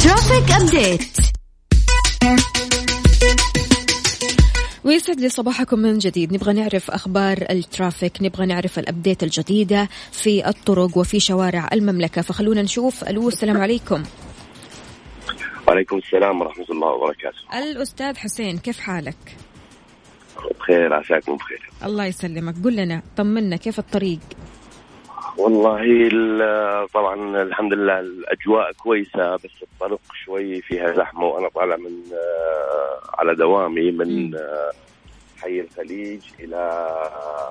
traffic 0.04 0.52
update 0.52 1.18
ويسعد 4.84 5.20
لي 5.20 5.30
صباحكم 5.30 5.80
من 5.80 5.98
جديد. 5.98 6.34
نبغى 6.34 6.54
نعرف 6.54 6.92
أخبار 6.92 7.38
ال 7.50 7.59
traffic 7.59 8.22
نبغى 8.22 8.46
نعرف 8.46 8.80
ال 8.80 8.86
update 8.86 9.24
الجديدة 9.24 9.90
في 10.12 10.48
الطرق 10.50 10.98
وفي 10.98 11.20
شوارع 11.20 11.70
المملكة. 11.74 12.22
فخلونا 12.22 12.62
نشوف. 12.62 13.04
ألو 13.04 13.28
السلام 13.28 13.58
عليكم. 13.58 14.04
وعليكم 15.68 15.98
السلام 15.98 16.42
ورحمة 16.42 16.66
الله 16.70 16.88
وبركاته. 16.88 17.60
الأستاذ 17.60 18.18
حسين 18.18 18.58
كيف 18.58 18.80
حالك؟ 18.80 19.38
بخير 20.60 20.94
عساكم 20.94 21.36
بخير. 21.36 21.70
الله 21.84 22.06
يسلمك. 22.06 22.56
قل 22.64 22.76
لنا 22.76 23.02
طمنا 23.18 23.56
كيف 23.56 23.80
الطريق؟ 23.80 24.20
والله 25.38 25.82
ال- 25.84 26.88
طبعا 26.94 27.42
الحمد 27.42 27.74
لله 27.74 28.00
الأجواء 28.00 28.72
كويسة 28.72 29.36
بس 29.36 29.52
الطرق 29.64 30.00
شوي 30.26 30.62
فيها 30.62 30.94
زحمة 30.94 31.26
وأنا 31.26 31.50
طالع 31.50 31.76
من 31.76 31.92
آه، 32.14 33.00
على 33.20 33.36
دوامي 33.36 33.92
من 33.92 34.36
آه، 34.36 34.72
حي 35.42 35.60
الخليج 35.62 36.22
إلى 36.40 36.88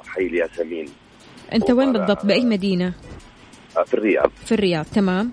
حي 0.07 0.23
الياسمين. 0.27 0.87
أنت 1.53 1.71
وين 1.71 1.93
بالضبط؟ 1.93 2.27
بأي 2.27 2.45
مدينة؟ 2.45 2.93
آه، 3.77 3.83
في 3.83 3.95
الرياض. 3.95 4.31
في 4.47 4.53
الرياض 4.53 4.85
تمام. 4.85 5.33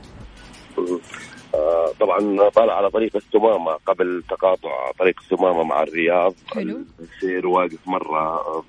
طبعا 1.99 2.49
طالع 2.49 2.73
على 2.77 2.89
طريق 2.89 3.15
السمامة 3.15 3.71
قبل 3.71 4.23
تقاطع 4.29 4.91
طريق 4.99 5.15
السمامة 5.21 5.63
مع 5.63 5.83
الرياض. 5.83 6.33
حلو. 6.55 6.79
السير 6.99 7.47
واقف 7.47 7.87
مرة 7.87 8.19
آه، 8.19 8.63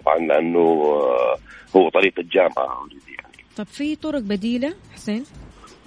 طبعا 0.00 0.18
هو 0.56 1.10
طريق 2.00 2.18
الجامعة 2.18 2.84
already 2.84 3.08
يعني 3.08 3.44
طب 3.56 3.66
في 3.66 3.96
طرق 3.96 4.20
بديلة 4.20 4.74
حسين؟ 4.94 5.24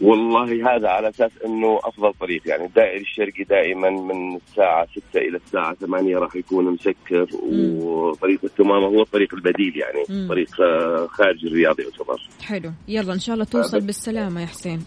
والله 0.01 0.75
هذا 0.75 0.89
على 0.89 1.10
أساس 1.10 1.32
إنه 1.46 1.79
أفضل 1.84 2.13
طريق 2.13 2.41
يعني 2.46 2.65
الدائري 2.65 3.01
الشرقي 3.01 3.43
دائما 3.43 3.89
من 3.89 4.36
الساعة 4.36 4.88
6 5.12 5.20
إلى 5.20 5.38
الساعة 5.46 5.74
8 5.74 6.17
راح 6.17 6.36
يكون 6.36 6.65
مسكر 6.65 7.27
وطريق 7.43 8.39
الثمامه 8.43 8.86
هو 8.88 9.02
الطريق 9.02 9.34
البديل 9.34 9.78
يعني 9.78 10.04
مم. 10.10 10.28
طريق 10.30 10.62
آه، 10.62 11.08
خارج 11.08 11.45
الرياض 11.45 11.80
يعتبر 11.80 12.21
حلو 12.43 12.71
يلا 12.88 13.13
إن 13.13 13.19
شاء 13.19 13.34
الله 13.34 13.45
توصل 13.45 13.82
بالسلامة 13.82 14.41
يا 14.41 14.45
حسين 14.45 14.84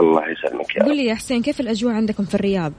الله 0.00 0.22
يسلمك 0.30 0.76
يا 0.76 0.82
قل. 0.84 0.96
لي 0.96 1.04
يا 1.06 1.14
حسين 1.14 1.42
كيف 1.42 1.60
الأجواء 1.60 1.94
عندكم 1.94 2.24
في 2.24 2.34
الرياض؟ 2.34 2.72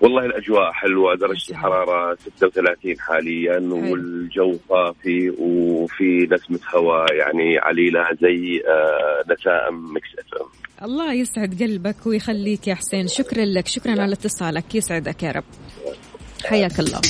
والله 0.00 0.24
الأجواء 0.26 0.72
حلوة 0.72 1.14
درجة. 1.14 1.50
الحرارة 1.50 2.18
36 2.36 3.00
حاليا. 3.00 3.58
والجو 3.58 4.58
صافي 4.68 5.30
وفي 5.38 6.28
نسمه 6.32 6.60
هواء 6.74 7.14
يعني 7.14 7.58
عليله 7.58 8.08
زي 8.22 8.62
آه، 8.68 9.32
نسائم 9.32 9.94
مكس 9.94 10.08
اف 10.18 10.40
ام 10.42 10.46
الله 10.82 11.12
يسعد 11.12 11.62
قلبك 11.62 12.06
ويخليك 12.06 12.68
يا 12.68 12.74
حسين. 12.74 13.08
شكرا 13.08 13.44
لك 13.44 13.66
شكرا 13.66 14.02
على 14.02 14.12
اتصالك. 14.12 14.74
يسعدك 14.74 15.22
يا 15.22 15.30
رب. 15.32 15.44
حياك 16.44 16.80
الله. 16.80 17.00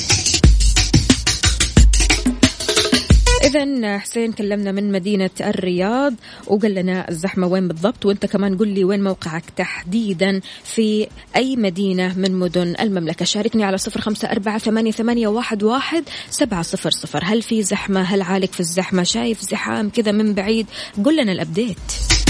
إذا 3.47 3.99
حسين 3.99 4.33
كلمنا 4.33 4.73
من 4.73 4.93
مدينة 4.93 5.31
الرياض 5.41 6.15
وقال 6.47 6.75
لنا 6.75 7.09
الزحمة 7.09 7.47
وين 7.47 7.69
بالضبط؟ 7.69 8.07
وأنت 8.07 8.27
كمان 8.27 8.57
قل 8.59 8.69
لي 8.69 8.85
وين 8.85 9.05
موقعك 9.05 9.45
تحديدا 9.57 10.41
في 10.65 11.07
أي 11.37 11.57
مدينة 11.57 12.19
من 12.19 12.33
مدن 12.33 12.75
المملكة؟ 12.81 13.25
شاركني 13.25 13.65
على 13.65 13.79
صفر 13.79 14.01
خمسة 14.01 14.31
أربعة 14.31 14.59
ثمانية, 14.59 14.91
ثمانية 14.91 15.29
واحد, 15.29 15.63
واحد 15.63 16.05
سبعة 16.31 16.63
صفر 16.63 16.91
صفر. 16.91 17.21
هل 17.25 17.43
في 17.43 17.63
زحمة؟ 17.63 18.01
هل 18.01 18.23
عالق 18.23 18.53
في 18.53 18.61
الزحمة؟ 18.61 19.03
شايف 19.03 19.41
زحام 19.41 19.91
كذا 19.91 20.13
من 20.13 20.35
بعيد؟ 20.35 20.67
قل 21.05 21.17
لنا 21.23 21.33
الأبديت 21.33 22.26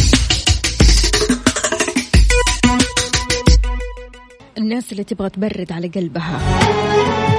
الناس 4.58 4.92
اللي 4.92 5.04
تبغى 5.04 5.28
تبرد 5.30 5.72
على 5.72 5.88
قلبها. 5.88 6.40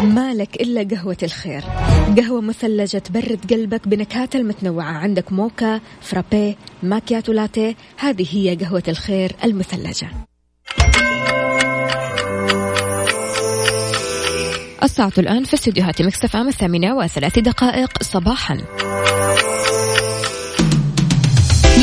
مالك 0.04 0.62
إلا 0.62 0.88
قهوة 0.96 1.18
الخير. 1.24 1.62
قهوة 2.18 2.42
مثلجة 2.42 2.98
تبرد 2.98 3.54
قلبك 3.54 3.88
بنكهات 3.88 4.36
المتنوعة. 4.36 4.92
عندك 4.92 5.32
موكا 5.32 5.82
فرابي 6.02 6.58
ماكياتو 6.84 7.32
لاتيه. 7.32 7.76
هذه 7.98 8.28
هي 8.32 8.56
قهوة 8.56 8.84
الخير 8.88 9.32
المثلجة. 9.44 10.10
الساعة 14.84 15.14
الآن 15.18 15.44
في 15.44 15.54
استديوهات 15.54 16.02
Mix 16.02 16.29
FM 16.29 16.48
الثامنة 16.48 16.96
وثلاث 16.96 17.40
دقائق 17.40 18.04
صباحا. 18.04 18.58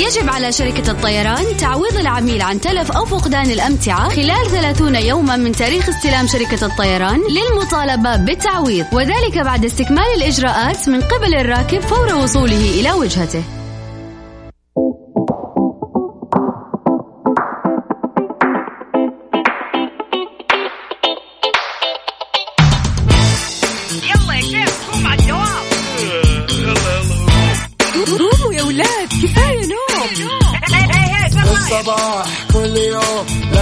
يجب 0.04 0.30
على 0.30 0.52
شركة 0.52 0.90
الطيران 0.90 1.56
تعويض 1.56 1.96
العميل 1.96 2.42
عن 2.42 2.60
تلف 2.60 2.92
أو 2.92 3.04
فقدان 3.04 3.50
الأمتعة 3.50 4.08
خلال 4.08 4.50
30 4.50 4.94
يوما 4.94 5.36
من 5.36 5.52
تاريخ 5.52 5.88
استلام 5.88 6.26
شركة 6.26 6.66
الطيران 6.66 7.20
للمطالبة 7.30 8.16
بالتعويض 8.16 8.86
وذلك 8.92 9.38
بعد 9.38 9.64
استكمال 9.64 10.04
الإجراءات 10.16 10.88
من 10.88 11.00
قبل 11.00 11.34
الراكب 11.34 11.80
فور 11.80 12.14
وصوله 12.14 12.80
إلى 12.80 12.92
وجهته. 12.92 13.63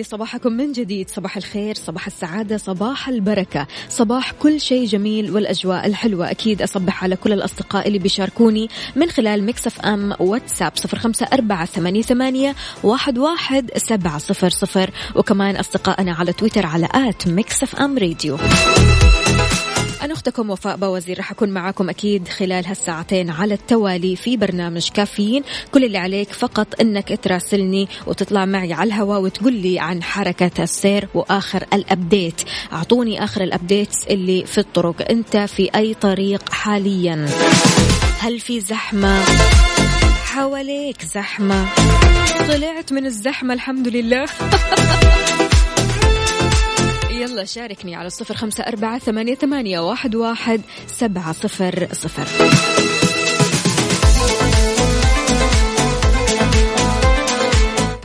لي 0.00 0.04
صباحكم 0.04 0.52
من 0.52 0.72
جديد. 0.72 1.10
صباح 1.10 1.36
الخير 1.36 1.74
صباح 1.74 2.06
السعادة 2.06 2.56
صباح 2.56 3.08
البركة. 3.08 3.66
صباح 3.88 4.32
كل 4.32 4.60
شيء 4.60 4.86
جميل 4.86 5.30
والأجواء 5.30 5.86
الحلوة. 5.86 6.30
أكيد 6.30 6.62
أصبح 6.62 7.04
على 7.04 7.16
كل 7.16 7.32
الأصدقاء 7.32 7.88
اللي 7.88 7.98
بيشاركوني 7.98 8.68
من 8.96 9.10
خلال 9.10 9.46
Mix 9.46 9.80
FM 9.80 10.14
واتساب 10.20 10.72
صفر 10.74 10.98
خمسة 10.98 11.26
أربعة 11.32 11.64
ثمانية, 11.64 12.02
ثمانية 12.02 12.54
واحد, 12.82 13.18
واحد 13.18 13.70
سبعة 13.76 14.18
صفر 14.18 14.50
صفر. 14.50 14.90
وكمان 15.16 15.56
أصدقائنا 15.56 16.12
على 16.12 16.32
تويتر 16.32 16.66
على 16.66 16.88
at 16.94 17.28
Mix 17.28 17.76
FM 17.76 17.98
Radio. 17.98 18.38
أنا 20.02 20.12
أختكم 20.12 20.50
وفاء 20.50 20.76
بوزير 20.76 21.18
رح 21.18 21.30
أكون 21.30 21.50
معاكم 21.50 21.90
أكيد 21.90 22.28
خلال 22.28 22.66
هالساعتين 22.66 23.30
على 23.30 23.54
التوالي 23.54 24.16
في 24.16 24.36
برنامج 24.36 24.88
كافيين. 24.88 25.42
كل 25.72 25.84
اللي 25.84 25.98
عليك 25.98 26.32
فقط 26.32 26.80
أنك 26.80 27.18
تراسلني 27.22 27.88
وتطلع 28.06 28.44
معي 28.44 28.72
على 28.72 28.88
الهواء 28.88 29.20
وتقول 29.20 29.52
لي 29.52 29.78
عن 29.78 30.02
حركة 30.02 30.62
السير 30.62 31.08
وآخر 31.14 31.66
ال 31.72 31.81
update. 31.81 32.42
أعطوني 32.72 33.24
آخر 33.24 33.42
ال 33.42 33.50
update 33.50 33.96
اللي 34.10 34.46
في 34.46 34.58
الطرق. 34.58 35.10
أنت 35.10 35.36
في 35.36 35.70
أي 35.74 35.94
طريق 35.94 36.52
حاليا؟ 36.52 37.28
هل 38.18 38.40
في 38.40 38.60
زحمة؟ 38.60 39.22
حواليك 40.24 41.04
زحمة. 41.04 41.66
طلعت 42.48 42.92
من 42.92 43.06
الزحمة 43.06 43.54
الحمد 43.54 43.88
لله. 43.88 44.26
شاركني 47.44 47.94
على 47.94 48.10
صفر 48.10 48.34
خمسة 48.34 48.64
أربعة 48.64 48.98
ثمانية, 48.98 49.34
ثمانية 49.34 49.80
واحد, 49.80 50.14
واحد 50.14 50.60
سبعة 50.86 51.32
صفر 51.32 51.88
صفر. 51.92 52.26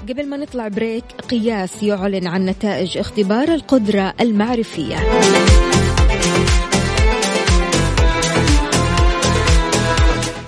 قبل 0.09 0.29
ما 0.29 0.37
نطلع 0.37 0.67
بريك 0.67 1.03
قياس 1.29 1.83
يعلن 1.83 2.27
عن 2.27 2.45
نتائج 2.45 2.97
اختبار 2.97 3.53
القدرة 3.53 4.13
المعرفية. 4.21 4.95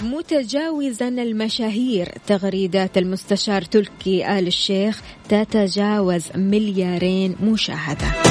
متجاوزا 0.04 1.08
المشاهير 1.08 2.10
تغريدات 2.28 2.98
المستشار 2.98 3.62
تركي 3.62 4.40
آل 4.40 4.48
الشيخ 4.48 5.02
تتجاوز 5.30 6.24
مليارين 6.36 7.36
مشاهدة. 7.42 8.27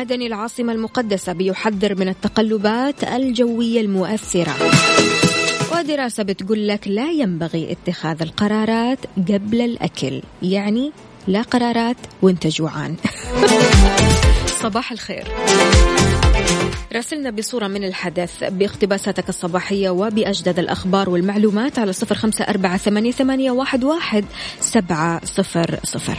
مدني 0.00 0.26
العاصمة 0.26 0.72
المقدسة 0.72 1.32
بيحذر 1.32 1.94
من 1.94 2.08
التقلبات 2.08 3.04
الجوية 3.04 3.80
المؤثرة. 3.80 4.54
ودراسة 5.72 6.22
بتقول 6.22 6.68
لك 6.68 6.88
لا 6.88 7.10
ينبغي 7.10 7.72
اتخاذ 7.72 8.22
القرارات 8.22 8.98
قبل 9.28 9.60
الأكل. 9.60 10.22
يعني 10.42 10.92
لا 11.28 11.42
قرارات 11.42 11.96
وانت 12.22 12.46
جوعان. 12.46 12.96
صباح 14.62 14.92
الخير. 14.92 15.24
راسلنا 16.92 17.30
بصورة 17.30 17.66
من 17.66 17.84
الحدث. 17.84 18.44
باقتباساتك 18.44 19.28
الصباحية 19.28 19.90
وبأجدد 19.90 20.58
الأخبار 20.58 21.10
والمعلومات 21.10 21.78
على 21.78 21.92
صفر 21.92 22.14
خمسة 22.14 22.44
أربعة 22.44 22.76
ثمانية, 22.76 23.50
واحد 23.50 24.24
سبعة 24.60 25.20
صفر 25.24 25.80
صفر. 25.84 26.18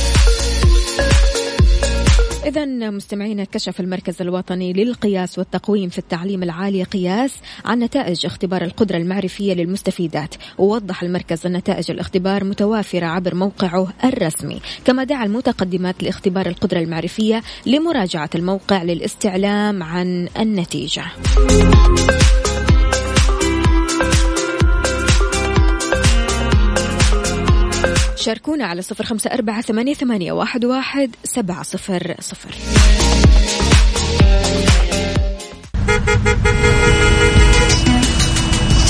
إذا 2.45 2.65
مستمعينا 2.65 3.43
كشف 3.43 3.79
المركز 3.79 4.21
الوطني 4.21 4.73
للقياس 4.73 5.39
والتقويم 5.39 5.89
في 5.89 5.97
التعليم 5.97 6.43
العالي 6.43 6.83
قياس 6.83 7.37
عن 7.65 7.79
نتائج 7.79 8.25
اختبار 8.25 8.61
القدرة 8.61 8.97
المعرفية 8.97 9.53
للمستفيدات. 9.53 10.35
ووضح 10.57 11.03
المركز 11.03 11.45
أن 11.45 11.53
نتائج 11.53 11.91
الاختبار 11.91 12.43
متوافرة 12.43 13.05
عبر 13.05 13.35
موقعه 13.35 13.93
الرسمي. 14.03 14.61
كما 14.85 15.03
دعا 15.03 15.25
المتقدمات 15.25 16.03
لاختبار 16.03 16.45
القدرة 16.45 16.79
المعرفية 16.79 17.41
لمراجعة 17.65 18.29
الموقع 18.35 18.83
للاستعلام 18.83 19.83
عن 19.83 20.27
النتيجة. 20.39 21.03
شاركونا 28.21 28.65
على 28.65 28.81
صفر 28.81 29.03
خمسة 29.03 29.33
أربعة 29.33 29.61
ثمانية, 29.61 29.93
ثمانية 29.93 30.31
واحد, 30.31 30.65
واحد 30.65 31.15
سبعة 31.23 31.63
صفر 31.63 32.15
صفر. 32.19 32.51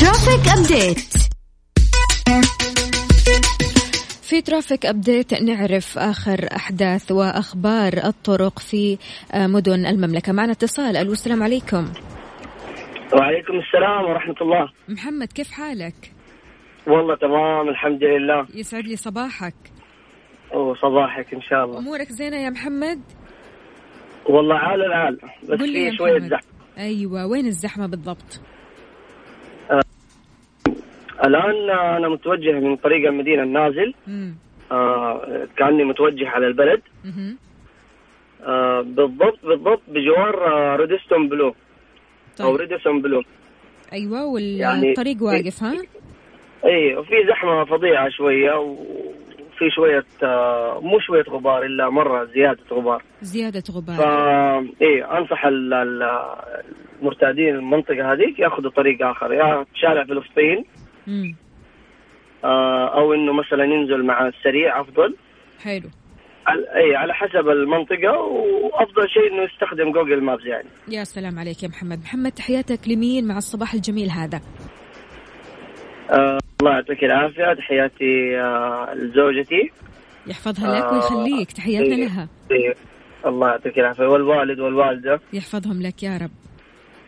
traffic 0.02 0.48
update 0.58 1.14
في 4.22 4.42
traffic 4.42 4.86
update 4.86 5.34
نعرف 5.34 5.98
آخر 5.98 6.48
أحداث 6.56 7.12
وأخبار 7.12 7.94
الطرق 8.04 8.60
في 8.60 8.98
مدن 9.34 9.86
المملكة. 9.86 10.34
معنا 10.34 10.52
اتصال. 10.52 10.98
ألو 10.98 11.12
السلام 11.12 11.44
عليكم. 11.44 11.92
وعليكم 13.14 13.54
السلام 13.60 14.06
ورحمة 14.10 14.36
الله. 14.42 14.72
محمد 14.90 15.28
كيف 15.28 15.52
حالك؟ 15.52 16.12
والله 16.88 17.16
تمام 17.16 17.70
الحمد 17.70 18.04
لله. 18.04 18.48
يسعد 18.56 18.84
لي 18.84 18.96
صباحك. 18.96 19.54
وصباحك 20.54 21.34
إن 21.34 21.42
شاء 21.42 21.66
الله. 21.66 21.80
أمورك 21.80 22.08
زينة 22.08 22.38
يا 22.38 22.50
محمد؟ 22.50 23.02
والله 24.30 24.56
عال 24.56 24.82
العال 24.82 25.18
بس 25.44 25.60
في 25.60 25.98
شوية 25.98 26.20
زحمة. 26.20 26.52
أيوه 26.78 27.28
وين 27.28 27.46
الزحمة 27.46 27.88
بالضبط؟ 27.88 28.42
آه. 29.72 29.82
الآن 31.26 31.70
أنا 31.98 32.10
متوجه 32.10 32.52
من 32.52 32.76
طريق 32.76 33.08
المدينة 33.10 33.44
النازل. 33.44 33.94
آه 34.72 35.48
كأني 35.58 35.84
متوجه 35.84 36.30
على 36.30 36.48
البلد. 36.48 36.82
آه 38.44 38.82
بالضبط 38.82 39.40
بالضبط 39.44 39.82
بجوار 39.88 40.48
آه 40.48 40.76
ريدستون 40.76 41.30
بلو. 41.30 41.56
طيب. 42.38 42.48
أو 42.48 42.56
Radisson 42.56 43.02
Blu. 43.02 43.24
أيوه 43.94 44.26
والطريق 44.26 45.18
يعني 45.18 45.22
واقف 45.22 45.64
ها؟ 45.64 45.74
اي 46.66 46.96
وفي 46.96 47.14
زحمة 47.30 47.66
فظيعة 47.66 48.10
شوية 48.10 48.54
وفي 48.60 49.70
شوية 49.76 50.06
آه، 50.24 50.80
مو 50.84 51.00
شوية 51.00 51.24
غبار 51.30 51.66
إلا 51.66 51.90
مرة 51.90 52.26
زيادة 52.26 52.60
غبار. 52.72 53.04
زيادة 53.22 53.64
غبار. 53.74 53.96
فا 53.96 54.58
اي 54.82 55.04
أنصح 55.04 55.46
المرتادين 55.46 57.56
المنطقة 57.56 58.14
هذيك 58.14 58.40
ياخذوا 58.40 58.72
طريق 58.72 59.06
آخر 59.06 59.34
يا 59.34 59.66
شارع 59.76 60.04
فلسطين 60.04 60.66
آه 62.44 62.88
أو 63.00 63.14
إنه 63.14 63.34
مثلا 63.34 63.64
ينزل 63.64 64.06
مع 64.06 64.28
السريع 64.28 64.82
أفضل. 64.82 65.16
حلو. 65.64 65.90
اي 66.76 66.96
على 66.96 67.14
حسب 67.14 67.50
المنطقة 67.50 68.18
وأفضل 68.20 69.10
شيء 69.10 69.34
إنه 69.34 69.44
يستخدم 69.44 69.92
Google 69.92 70.22
Maps 70.24 70.46
يعني. 70.46 70.68
يا 70.88 71.04
سلام 71.04 71.40
عليك 71.40 71.64
يا 71.64 71.68
محمد. 71.68 72.00
محمد 72.04 72.32
تحياتك 72.32 72.80
لمين 72.88 73.28
مع 73.28 73.38
الصباح 73.38 73.74
الجميل 73.74 74.10
هذا؟ 74.10 74.42
آه 76.12 76.38
الله 76.62 76.72
يعطيك 76.72 77.04
العافية. 77.04 77.54
تحياتي 77.54 78.40
آه 78.40 78.94
لزوجتي. 78.94 79.72
يحفظها 80.28 80.80
لك 80.80 80.94
ويخليك. 80.94 81.52
تحياتنا 81.52 81.96
إيه 81.96 82.06
لها. 82.06 82.30
إيه. 82.52 82.74
الله 83.26 83.48
يعطيك 83.48 83.80
العافية. 83.80 84.04
والوالد 84.04 84.60
والوالدة. 84.60 85.20
يحفظهم 85.34 85.82
لك 85.82 86.04
يا 86.04 86.18
رب. 86.18 86.32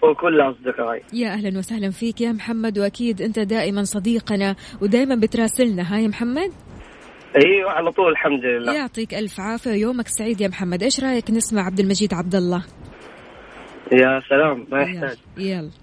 وكل 0.04 0.42
أصدقائي. 0.42 1.02
يا 1.14 1.30
أهلا 1.30 1.58
وسهلا 1.58 1.92
فيك 1.92 2.22
يا 2.22 2.32
محمد. 2.32 2.80
وأكيد 2.80 3.22
أنت 3.22 3.40
دائما 3.40 3.84
صديقنا 3.84 4.56
ودائما 4.82 5.16
بتراسلنا. 5.16 5.94
ها 5.94 6.00
يا 6.00 6.08
محمد؟ 6.08 6.52
أيوه 7.36 7.72
على 7.72 7.92
طول 7.92 8.12
الحمد 8.12 8.46
لله. 8.46 8.74
يعطيك 8.74 9.14
ألف 9.14 9.40
عافية 9.40 9.72
ويومك 9.72 10.08
سعيد 10.08 10.42
يا 10.42 10.48
محمد. 10.48 10.84
إيش 10.84 11.00
رأيك 11.00 11.32
نسمع 11.32 11.66
عبد 11.66 11.80
المجيد 11.80 12.14
عبد 12.14 12.36
الله؟ 12.36 12.64
يا 13.92 14.20
سلام 14.30 14.68
ما 14.72 14.82
يحتاج. 14.82 15.18
يلا. 15.38 15.83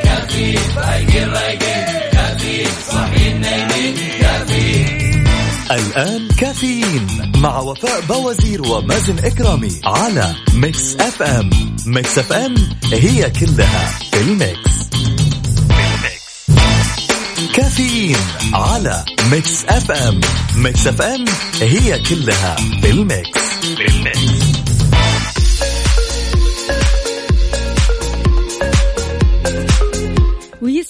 الآن 5.91 6.27
كافيين 6.27 7.07
مع 7.37 7.59
وفاء 7.59 8.01
بوازير 8.01 8.61
ومازن 8.61 9.19
إكرامي 9.19 9.81
على 9.85 10.35
Mix 10.53 10.95
FM 10.95 11.49
Mix 11.85 12.17
FM 12.17 12.55
هي 12.93 13.29
كلها 13.29 13.99
في 14.11 14.21
ال 14.21 14.35
mix. 14.35 14.89
كافيين 17.53 18.17
على 18.53 19.05
Mix 19.31 19.65
FM 19.65 20.21
Mix 20.55 20.87
FM 20.87 21.25
هي 21.61 21.99
كلها 21.99 22.55
في 22.81 22.89
ال 22.89 22.99
mix, 22.99 23.41
في 23.77 23.87
ال 23.87 23.96
mix. 23.96 24.30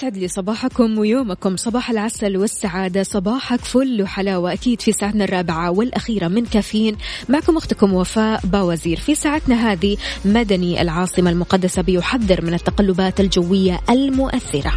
ويسعد 0.04 0.18
لي 0.18 0.28
صباحكم 0.28 0.98
ويومكم. 0.98 1.58
صباح 1.58 1.90
العسل 1.90 2.38
والسعادة 2.38 3.04
صباحك 3.04 3.60
فل 3.60 4.02
وحلاوة. 4.02 4.54
أكيد 4.54 4.82
في 4.82 4.92
ساعتنا 4.92 5.24
الرابعة 5.24 5.72
والأخيرة 5.72 6.28
من 6.28 6.46
كافيين. 6.46 6.98
معكم 7.30 7.58
أختكم 7.58 7.94
وفاء 7.94 8.42
باوزير. 8.44 9.00
في 9.00 9.16
ساعتنا 9.16 9.72
هذه 9.72 9.98
مدني 10.26 10.82
العاصمة 10.82 11.30
المقدسة 11.30 11.82
بيحذر 11.82 12.46
من 12.46 12.54
التقلبات 12.54 13.20
الجوية 13.20 13.82
المؤثرة. 13.90 14.74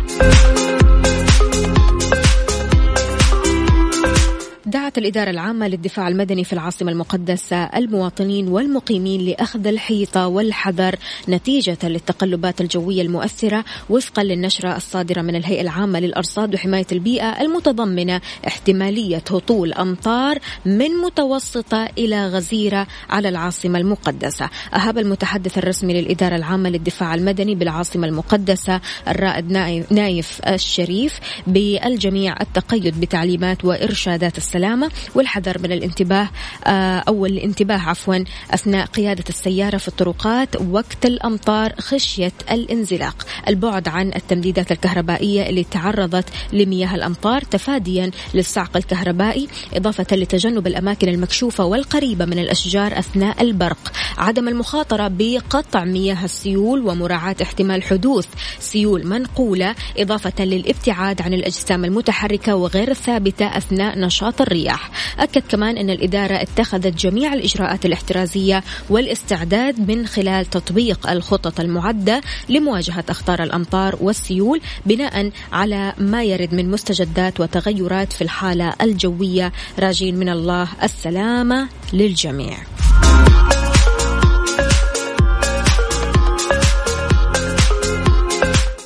دعت 4.95 5.05
الإدارة 5.05 5.31
العامة 5.31 5.69
للدفاع 5.69 6.09
المدني 6.09 6.45
في 6.45 6.53
العاصمة 6.53 6.93
المقدسة 6.93 7.65
المواطنين 7.65 8.49
والمقيمين 8.49 9.21
لأخذ 9.21 9.67
الحيطة 9.67 10.27
والحذر 10.27 10.97
نتيجة 11.29 11.79
للتقلبات 11.83 12.61
الجوية 12.61 13.03
المؤثرة 13.03 13.65
وفقا 13.91 14.23
للنشرة 14.25 14.77
الصادرة 14.77 15.23
من 15.23 15.37
الهيئة 15.37 15.61
العامة 15.61 16.01
للأرصاد 16.01 16.55
وحماية 16.55 16.87
البيئة 16.93 17.41
المتضمنة 17.41 18.21
احتمالية 18.47 19.17
هطول 19.17 19.73
أمطار 19.73 20.39
من 20.65 20.91
متوسطة 20.91 21.89
إلى 21.99 22.27
غزيرة 22.27 22.87
على 23.11 23.29
العاصمة 23.29 23.79
المقدسة. 23.79 24.51
أهاب 24.75 24.99
المتحدث 24.99 25.59
الرسمي 25.59 26.01
للإدارة 26.03 26.37
العامة 26.37 26.71
للدفاع 26.71 27.15
المدني 27.15 27.55
بالعاصمة 27.55 28.07
المقدسة 28.07 28.81
الرائد 29.09 29.53
نايف 29.91 30.41
الشريف 30.49 31.21
بالجميع 31.47 32.37
التقيد 32.41 33.01
بتعليمات 33.01 33.65
وإرشادات 33.65 34.39
السلام 34.39 34.84
السلامة 34.85 35.15
والحذر 35.15 35.59
من 35.59 35.73
الانتباه 35.73 36.29
آه، 36.65 36.99
أو 37.09 37.27
الانتباه 37.27 37.79
عفوا 37.79 38.25
أثناء 38.51 38.87
قيادة 38.87 39.25
السيارة 39.29 39.77
في 39.77 39.89
الطرقات 39.89 40.49
وقت 40.71 41.07
الأمطار 41.07 41.73
خشية 41.81 42.33
الانزلاق. 42.51 43.27
البعد 43.49 43.89
عن 43.89 44.13
التمديدات 44.17 44.73
الكهربائية 44.73 45.49
اللي 45.49 45.65
تعرضت 45.65 46.29
لمياه 46.53 46.95
الأمطار 46.95 47.43
تفاديا 47.43 48.11
للصعق 48.35 48.77
الكهربائي 48.77 49.49
إضافة 49.75 50.17
لتجنب 50.17 50.67
الأماكن 50.67 51.09
المكشوفة 51.09 51.65
والقريبة 51.65 52.25
من 52.25 52.39
الأشجار 52.39 52.99
أثناء 52.99 53.43
البرق. 53.43 53.93
عدم 54.19 54.49
المخاطرة 54.49 55.09
بقطع 55.09 55.85
مياه 55.85 56.25
السيول 56.25 56.89
ومراعاة 56.89 57.37
احتمال 57.43 57.83
حدوث 57.83 58.27
سيول 58.59 59.07
منقولة 59.07 59.75
إضافة 59.99 60.45
للابتعاد 60.45 61.23
عن 61.23 61.35
الأجسام 61.35 61.85
المتحركة 61.85 62.55
وغير 62.55 62.91
الثابتة 62.91 63.47
أثناء 63.57 63.99
نشاط 63.99 64.41
الرياح. 64.41 64.74
أكد 65.19 65.43
كمان 65.49 65.79
أن 65.79 65.91
الإدارة 65.91 66.35
اتخذت 66.35 66.97
جميع 66.97 67.35
الإجراءات 67.35 67.87
الاحترازية 67.87 68.65
والاستعداد 68.91 69.91
من 69.91 70.07
خلال 70.07 70.51
تطبيق 70.51 71.11
الخطط 71.11 71.61
المعدة 71.61 72.21
لمواجهة 72.49 73.05
أخطار 73.09 73.43
الأمطار 73.43 73.97
والسيول 74.01 74.61
بناء 74.87 75.31
على 75.53 75.93
ما 75.99 76.25
يرد 76.25 76.55
من 76.55 76.71
مستجدات 76.71 77.41
وتغيرات 77.41 78.13
في 78.13 78.23
الحالة 78.23 78.75
الجوية. 78.81 79.53
راجين 79.79 80.17
من 80.17 80.29
الله 80.29 80.69
السلامة 80.83 81.69
للجميع. 81.93 82.59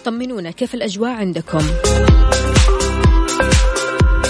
طمنونا 0.04 0.50
كيف 0.50 0.74
الأجواء 0.74 1.10
عندكم؟ 1.10 1.60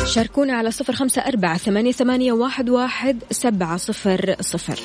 شاركونا 0.08 0.52
على 0.52 0.70
صفر 0.70 0.92
خمسة 0.92 1.22
أربعة 1.22 1.58
ثمانية, 1.58 1.92
ثمانية 1.92 2.32
واحد, 2.32 2.70
واحد 2.70 3.18
سبعة 3.30 3.76
صفر 3.76 4.34
صفر. 4.40 4.78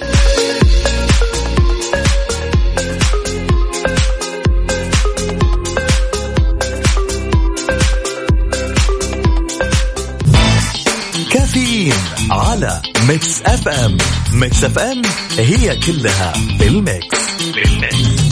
كافيين 11.32 11.94
على 12.32 12.82
Mix 13.08 13.42
FM. 13.42 13.98
Mix 14.34 14.63
FM 14.63 15.02
هي 15.38 15.76
كلها 15.76 16.34
بال 16.60 16.79
mix. 16.79 17.18
بال 17.56 17.78
mix. 17.78 18.23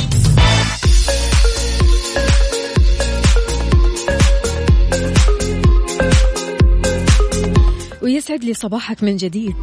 ويسعد 8.32 8.44
لي 8.44 8.54
صباحك 8.54 9.04
من 9.04 9.18
جديد. 9.18 9.56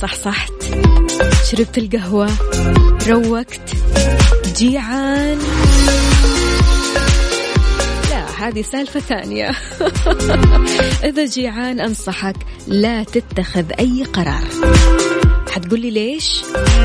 صح 0.00 0.14
صحت 0.14 0.52
شربت 1.50 1.78
القهوة 1.78 2.30
روقت 3.08 3.76
جيعان. 4.56 5.38
لا 8.10 8.48
هذه 8.48 8.62
سالفة 8.62 9.00
ثانية. 9.00 9.50
إذا 11.10 11.24
جيعان 11.24 11.80
أنصحك 11.80 12.36
لا 12.66 13.02
تتخذ 13.02 13.64
أي 13.80 14.04
قرار. 14.04 14.44
حتقول 15.56 15.80
لي 15.80 15.90
ليش؟ 15.90 16.42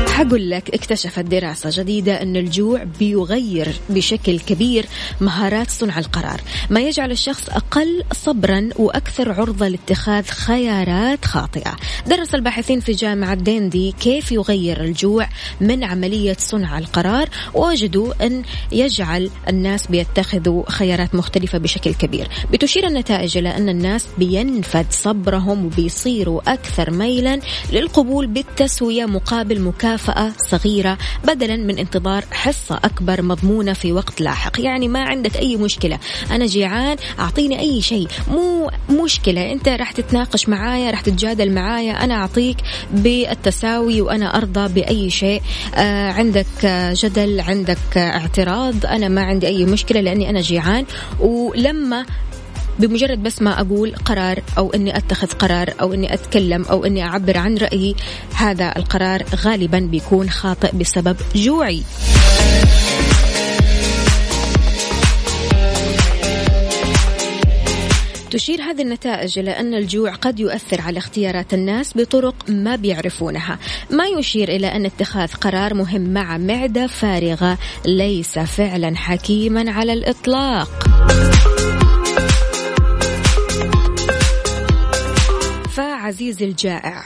حقول 0.08 0.50
لك 0.50 0.74
اكتشفت 0.74 1.24
دراسة 1.24 1.70
جديدة 1.72 2.22
أن 2.22 2.36
الجوع 2.36 2.84
بيغير 2.98 3.68
بشكل 3.90 4.40
كبير 4.40 4.86
مهارات 5.20 5.70
صنع 5.70 5.98
القرار 5.98 6.40
ما 6.70 6.80
يجعل 6.80 7.10
الشخص 7.10 7.48
أقل 7.48 8.04
صبرا 8.12 8.68
وأكثر 8.76 9.32
عرضة 9.32 9.68
لاتخاذ 9.68 10.24
خيارات 10.24 11.24
خاطئة 11.24 11.76
درس 12.06 12.34
الباحثين 12.34 12.80
في 12.80 12.92
جامعة 12.92 13.34
ديندي 13.34 13.94
كيف 14.00 14.32
يغير 14.32 14.84
الجوع 14.84 15.28
من 15.60 15.84
عملية 15.84 16.36
صنع 16.38 16.78
القرار 16.78 17.28
ووجدوا 17.54 18.26
أن 18.26 18.42
يجعل 18.72 19.30
الناس 19.48 19.86
بيتخذوا 19.86 20.70
خيارات 20.70 21.14
مختلفة 21.14 21.58
بشكل 21.58 21.94
كبير 21.94 22.28
بتشير 22.52 22.86
النتائج 22.86 23.38
إلى 23.38 23.56
أن 23.56 23.68
الناس 23.68 24.06
بينفد 24.18 24.86
صبرهم 24.90 25.66
وبيصيروا 25.66 26.52
أكثر 26.52 26.90
ميلا 26.90 27.40
للقبول 27.72 28.26
بالتسوية 28.62 29.06
مقابل 29.06 29.60
مكافأة 29.60 30.32
صغيرة 30.50 30.98
بدلا 31.24 31.56
من 31.56 31.78
انتظار 31.78 32.24
حصة 32.32 32.80
أكبر 32.84 33.22
مضمونة 33.22 33.72
في 33.72 33.92
وقت 33.92 34.20
لاحق. 34.20 34.60
يعني 34.60 34.88
ما 34.88 35.00
عندك 35.00 35.36
أي 35.36 35.56
مشكلة. 35.56 35.98
أنا 36.30 36.46
جيعان 36.46 36.96
أعطيني 37.18 37.60
أي 37.60 37.82
شيء. 37.82 38.08
مو 38.28 38.70
مشكلة. 38.90 39.52
أنت 39.52 39.68
راح 39.68 39.92
تتناقش 39.92 40.48
معايا 40.48 40.90
راح 40.90 41.00
تتجادل 41.00 41.52
معايا. 41.52 42.04
أنا 42.04 42.14
أعطيك 42.14 42.56
بالتساوي 42.92 44.00
وأنا 44.00 44.36
أرضى 44.36 44.80
بأي 44.80 45.10
شيء. 45.10 45.42
آه 45.74 46.12
عندك 46.12 46.66
جدل 46.92 47.40
عندك 47.40 47.96
اعتراض. 47.96 48.86
أنا 48.86 49.08
ما 49.08 49.22
عندي 49.22 49.46
أي 49.46 49.64
مشكلة 49.64 50.00
لأني 50.00 50.30
أنا 50.30 50.40
جيعان. 50.40 50.84
ولما 51.20 52.06
بمجرد 52.78 53.22
بس 53.22 53.42
ما 53.42 53.60
أقول 53.60 53.94
قرار 53.94 54.42
أو 54.58 54.70
أني 54.70 54.96
أتخذ 54.96 55.26
قرار 55.26 55.74
أو 55.80 55.94
أني 55.94 56.14
أتكلم 56.14 56.64
أو 56.64 56.84
أني 56.84 57.02
أعبر 57.02 57.38
عن 57.38 57.56
رأيي 57.56 57.96
هذا 58.34 58.72
القرار 58.76 59.24
غالبا 59.34 59.78
بيكون 59.78 60.30
خاطئ 60.30 60.76
بسبب 60.76 61.16
جوعي. 61.34 61.82
تشير 68.30 68.62
هذه 68.62 68.82
النتائج 68.82 69.38
إلى 69.38 69.50
أن 69.50 69.74
الجوع 69.74 70.14
قد 70.14 70.40
يؤثر 70.40 70.80
على 70.80 70.98
اختيارات 70.98 71.54
الناس 71.54 71.96
بطرق 71.96 72.34
ما 72.48 72.76
بيعرفونها. 72.76 73.58
ما 73.90 74.06
يشير 74.06 74.48
إلى 74.48 74.66
أن 74.66 74.86
اتخاذ 74.86 75.32
قرار 75.32 75.74
مهم 75.74 76.00
مع 76.00 76.38
معدة 76.38 76.86
فارغة 76.86 77.58
ليس 77.86 78.38
فعلا 78.38 78.96
حكيما 78.96 79.70
على 79.70 79.92
الإطلاق. 79.92 80.68
عزيزي 86.02 86.44
الجائع. 86.44 87.02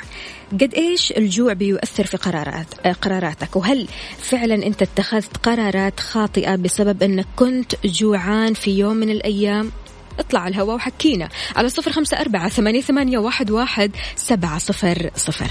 قد 0.52 0.74
إيش 0.74 1.12
الجوع 1.12 1.52
بيؤثر 1.52 2.06
في 2.06 2.16
قرارات 2.16 2.86
قراراتك؟ 3.02 3.56
وهل 3.56 3.88
فعلا 4.18 4.54
أنت 4.66 4.82
اتخذت 4.82 5.36
قرارات 5.36 6.00
خاطئة 6.00 6.56
بسبب 6.56 7.02
أنك 7.02 7.26
كنت 7.36 7.74
جوعان 7.84 8.54
في 8.54 8.78
يوم 8.78 8.96
من 8.96 9.10
الأيام؟ 9.10 9.72
اطلع 10.18 10.40
على 10.40 10.54
الهواء 10.54 10.76
وحكينا 10.76 11.28
على 11.56 11.68
صفر 11.68 11.92
خمسة 11.92 12.20
أربعة 12.20 12.48
ثمانية, 12.48 12.80
ثمانية 12.80 13.18
واحد, 13.18 13.50
واحد 13.50 13.90
سبعة 14.16 14.58
صفر 14.58 15.10
صفر. 15.16 15.50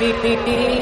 beep, 0.00 0.22
beep, 0.22 0.44
beep. 0.46 0.79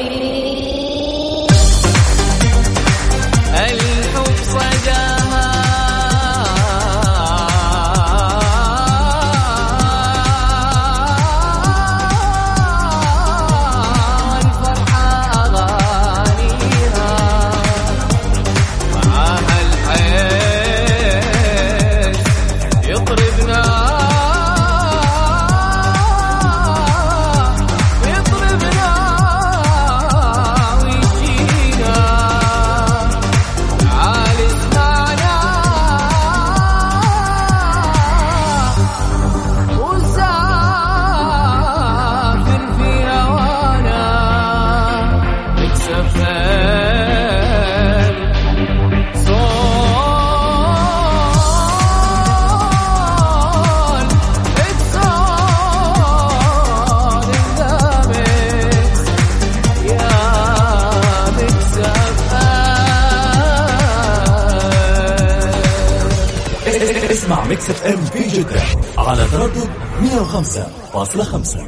تردد 69.33 69.71
105.5 70.03 71.59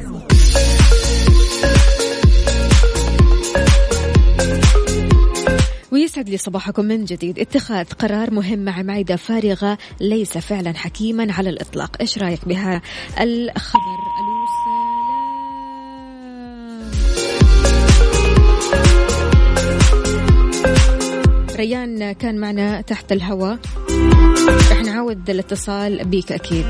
ويسعد 5.91 6.29
لي 6.29 6.37
صباحكم 6.37 6.85
من 6.85 7.05
جديد. 7.05 7.39
اتخاذ 7.39 7.85
قرار 7.85 8.31
مهم 8.31 8.59
مع 8.59 8.81
معدة 8.81 9.15
فارغة 9.15 9.77
ليس 9.99 10.37
فعلا 10.37 10.73
حكيما 10.77 11.33
على 11.33 11.49
الإطلاق. 11.49 11.97
إيش 12.01 12.17
رأيك 12.17 12.47
بها؟ 12.47 12.81
الخبر. 13.21 13.81
ريان 21.55 22.11
كان 22.11 22.37
معنا 22.37 22.81
تحت 22.81 23.11
الهواء. 23.11 23.59
رح 24.71 24.81
نعود 24.81 25.29
الاتصال 25.29 26.05
بيك 26.05 26.31
أكيد. 26.31 26.65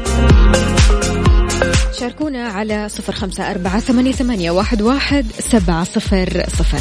شاركونا 2.00 2.48
على 2.48 2.90
صفر 2.90 3.14
خمسة 3.14 3.52
أربعة 3.52 3.80
ثمانية, 3.80 4.12
ثمانية 4.12 4.52
واحد, 4.52 4.82
واحد 4.82 5.26
سبعة 5.40 5.84
صفر 5.84 6.44
صفر. 6.48 6.80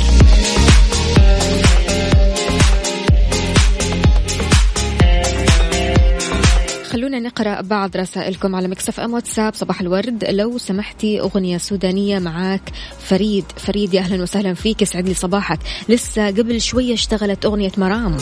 خلونا 6.91 7.21
نقرأ 7.21 7.61
بعض 7.61 7.97
رسائلكم 7.97 8.57
على 8.57 8.69
مكسف 8.69 9.01
أم 9.01 9.15
واتساب. 9.15 9.55
صباح 9.55 9.81
الورد. 9.81 10.25
لو 10.31 10.59
سمحتي 10.59 11.21
أغنية 11.21 11.59
سودانية 11.59 12.19
معاك. 12.19 12.63
فريد 13.01 13.45
فريد 13.57 13.95
يا 13.95 14.01
أهلا 14.01 14.23
وسهلا 14.23 14.55
فيك. 14.55 14.83
يسعد 14.83 15.09
لي 15.09 15.15
صباحك. 15.15 15.59
لسه 15.89 16.27
قبل 16.27 16.61
شوية 16.61 16.95
اشتغلت 16.95 17.45
أغنية 17.45 17.73
مرام. 17.77 18.17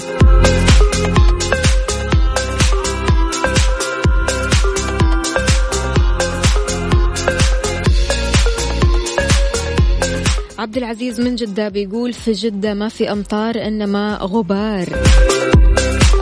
عبد 10.68 10.76
العزيز 10.76 11.20
من 11.20 11.36
جدة 11.36 11.68
بيقول 11.68 12.12
في 12.12 12.32
جدة 12.32 12.74
ما 12.74 12.88
في 12.88 13.12
أمطار 13.12 13.66
إنما 13.66 14.18
غبار. 14.20 14.88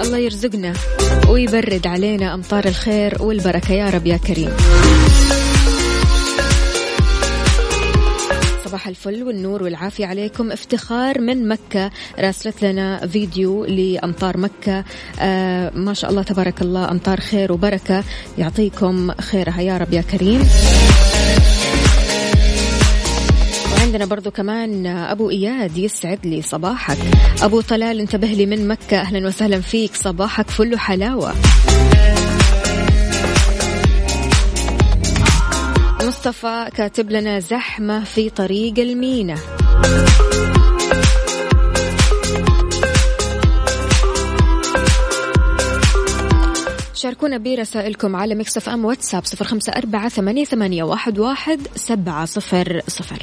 الله 0.03 0.19
يرزقنا 0.19 0.73
ويبرد 1.29 1.87
علينا 1.87 2.35
أمطار 2.35 2.65
الخير 2.65 3.23
والبركة 3.23 3.73
يا 3.73 3.91
رب 3.91 4.07
يا 4.07 4.17
كريم. 4.17 4.51
صباح 8.65 8.89
الفل 8.89 9.23
والنور 9.23 9.63
والعافية 9.63 10.07
عليكم. 10.07 10.53
افتخار 10.53 11.21
من 11.21 11.49
مكة 11.49 11.91
راسلت 12.19 12.65
لنا 12.65 13.07
فيديو 13.07 13.65
لأمطار 13.65 14.37
مكة. 14.39 14.85
آه 15.21 15.71
ما 15.75 15.95
شاء 15.95 16.11
الله 16.11 16.23
تبارك 16.23 16.63
الله 16.63 16.91
أمطار 16.91 17.21
خير 17.21 17.53
وبركة. 17.53 18.05
يعطيكم 18.39 19.13
خيرها 19.21 19.61
يا 19.61 19.79
رب 19.79 19.93
يا 19.93 20.03
كريم. 20.03 20.43
وعندنا 23.87 24.05
برضو 24.05 24.31
كمان 24.31 24.87
أبو 24.87 25.31
إياد 25.31 25.77
يسعد 25.77 26.27
لي 26.27 26.43
صباحك. 26.43 26.99
أبو 27.43 27.61
طلال 27.61 28.01
انتبه 28.01 28.27
لي 28.27 28.47
من 28.47 28.69
مكة. 28.69 29.01
أهلا 29.01 29.27
وسهلا 29.27 29.61
فيك. 29.61 29.95
صباحك 29.95 30.51
فل 30.51 30.79
حلاوة 30.79 31.35
مصطفى 36.03 36.67
كاتب 36.77 37.11
لنا 37.11 37.41
زحمة 37.41 38.05
في 38.05 38.31
طريق 38.31 38.79
المينا. 38.79 39.37
شاركونا 46.97 47.39
برسائلكم 47.39 48.17
على 48.17 48.35
مكسف 48.35 48.69
أم 48.69 48.85
واتساب 48.85 49.25
صفر 49.25 49.45
خمسة 49.45 49.73
أربعة 49.73 50.09
ثمانية, 50.09 50.45
ثمانية 50.45 50.83
واحد, 50.83 51.19
واحد 51.19 51.61
سبعة 51.75 52.25
صفر 52.25 52.81
صفر. 52.89 53.23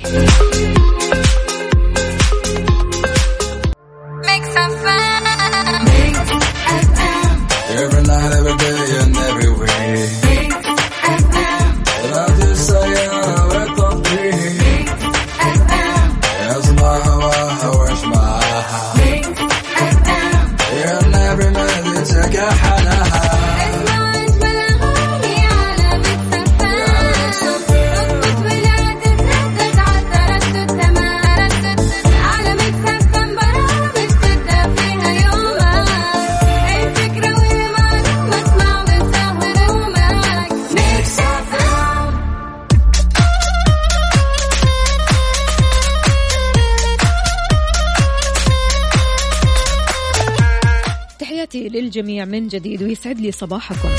جديد 52.53 52.83
ويسعد 52.83 53.19
لي 53.19 53.31
صباحكم. 53.31 53.89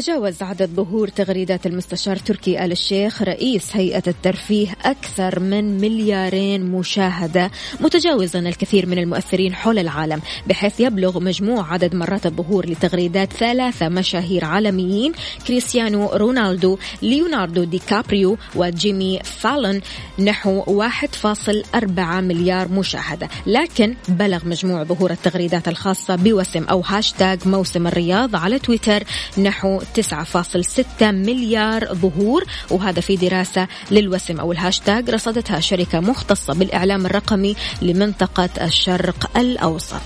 تجاوز 0.00 0.42
عدد 0.42 0.70
ظهور 0.74 1.08
تغريدات 1.08 1.66
المستشار 1.66 2.16
تركي 2.16 2.64
آل 2.64 2.72
الشيخ 2.72 3.22
رئيس 3.22 3.76
هيئة 3.76 4.02
الترفيه 4.06 4.68
أكثر 4.84 5.40
من 5.40 5.80
مليارين 5.80 6.62
مشاهدة 6.62 7.50
متجاوزا 7.80 8.38
الكثير 8.38 8.86
من 8.86 8.98
المؤثرين 8.98 9.54
حول 9.54 9.78
العالم 9.78 10.20
بحيث 10.46 10.80
يبلغ 10.80 11.20
مجموع 11.20 11.72
عدد 11.72 11.94
مرات 11.94 12.26
الظهور 12.26 12.66
لتغريدات 12.66 13.32
ثلاثة 13.32 13.88
مشاهير 13.88 14.44
عالميين 14.44 15.12
كريستيانو 15.46 16.06
رونالدو 16.06 16.78
ليوناردو 17.02 17.64
دي 17.64 17.78
كابريو 17.78 18.38
وجيمي 18.56 19.20
فالون 19.24 19.80
نحو 20.18 20.82
1.4 20.82 22.00
مليار 22.00 22.68
مشاهدة. 22.68 23.28
لكن 23.46 23.94
بلغ 24.08 24.48
مجموع 24.48 24.84
ظهور 24.84 25.10
التغريدات 25.10 25.68
الخاصة 25.68 26.16
بوسم 26.16 26.64
أو 26.64 26.80
هاشتاج 26.80 27.48
موسم 27.48 27.86
الرياض 27.86 28.36
على 28.36 28.58
تويتر 28.58 29.04
نحو 29.38 29.80
9.6 30.02 31.02
مليار 31.02 31.94
ظهور 31.94 32.44
وهذا 32.70 33.00
في 33.00 33.16
دراسة 33.16 33.68
للوسم 33.90 34.40
أو 34.40 34.52
الهاشتاج 34.52 35.10
رصدتها 35.10 35.60
شركة 35.60 36.00
مختصة 36.00 36.54
بالإعلام 36.54 37.06
الرقمي 37.06 37.56
لمنطقة 37.82 38.50
الشرق 38.66 39.38
الأوسط. 39.38 40.00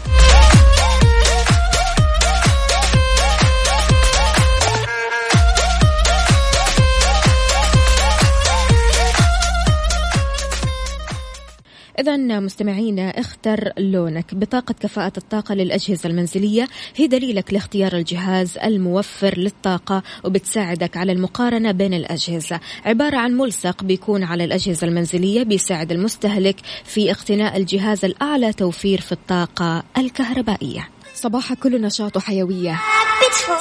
إذا 12.01 12.16
مستمعينا 12.16 13.09
اختر 13.09 13.72
لونك. 13.78 14.34
بطاقة 14.34 14.74
كفاءة 14.80 15.12
الطاقة 15.16 15.55
للأجهزة 15.55 16.09
المنزلية 16.09 16.68
هي 16.97 17.07
دليلك 17.07 17.53
لاختيار 17.53 17.97
الجهاز 17.97 18.59
الموفر 18.59 19.38
للطاقة 19.38 20.03
وبتساعدك 20.24 20.97
على 20.97 21.12
المقارنة 21.12 21.72
بين 21.72 21.95
الأجهزة. 21.95 22.61
عبارة 22.84 23.16
عن 23.16 23.32
ملصق 23.32 23.84
بيكون 23.84 24.24
على 24.24 24.45
الأجهزة 24.45 24.86
المنزلية 24.86 25.42
بيساعد 25.42 25.92
المستهلك 25.92 26.57
في 26.84 27.11
اقتناء 27.11 27.57
الجهاز 27.57 28.05
الأعلى 28.05 28.53
توفير 28.53 29.01
في 29.01 29.12
الطاقة 29.12 29.82
الكهربائية. 29.99 30.88
صباحك 31.24 31.58
كله 31.58 31.78
نشاط 31.78 32.16
وحيوية 32.16 32.80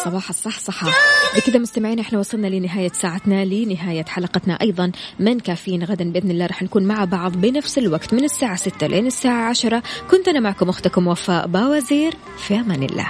صباح 0.06 0.30
الصحصحة. 0.30 0.88
بكذا 1.36 1.60
مستمعين 1.60 2.00
إحنا 2.00 2.20
وصلنا 2.20 2.48
لنهاية 2.48 2.92
ساعتنا 2.94 3.46
لنهاية 3.46 4.06
حلقتنا 4.06 4.54
أيضا 4.62 4.92
من 5.20 5.40
كافيين 5.40 5.84
غدا 5.84 6.12
بإذن 6.12 6.32
الله. 6.32 6.46
رح 6.46 6.64
نكون 6.64 6.84
مع 6.84 7.06
بعض 7.06 7.32
بنفس 7.32 7.78
الوقت 7.78 8.14
من 8.14 8.24
الساعة 8.24 8.56
6 8.56 8.88
لين 8.88 9.08
الساعة 9.08 9.50
10 9.50 9.84
كنت 10.12 10.28
أنا 10.28 10.40
معكم 10.40 10.70
أختكم 10.70 11.08
وفاء 11.08 11.48
باوزير. 11.48 12.14
في 12.38 12.56
أمان 12.56 12.84
الله. 12.84 13.08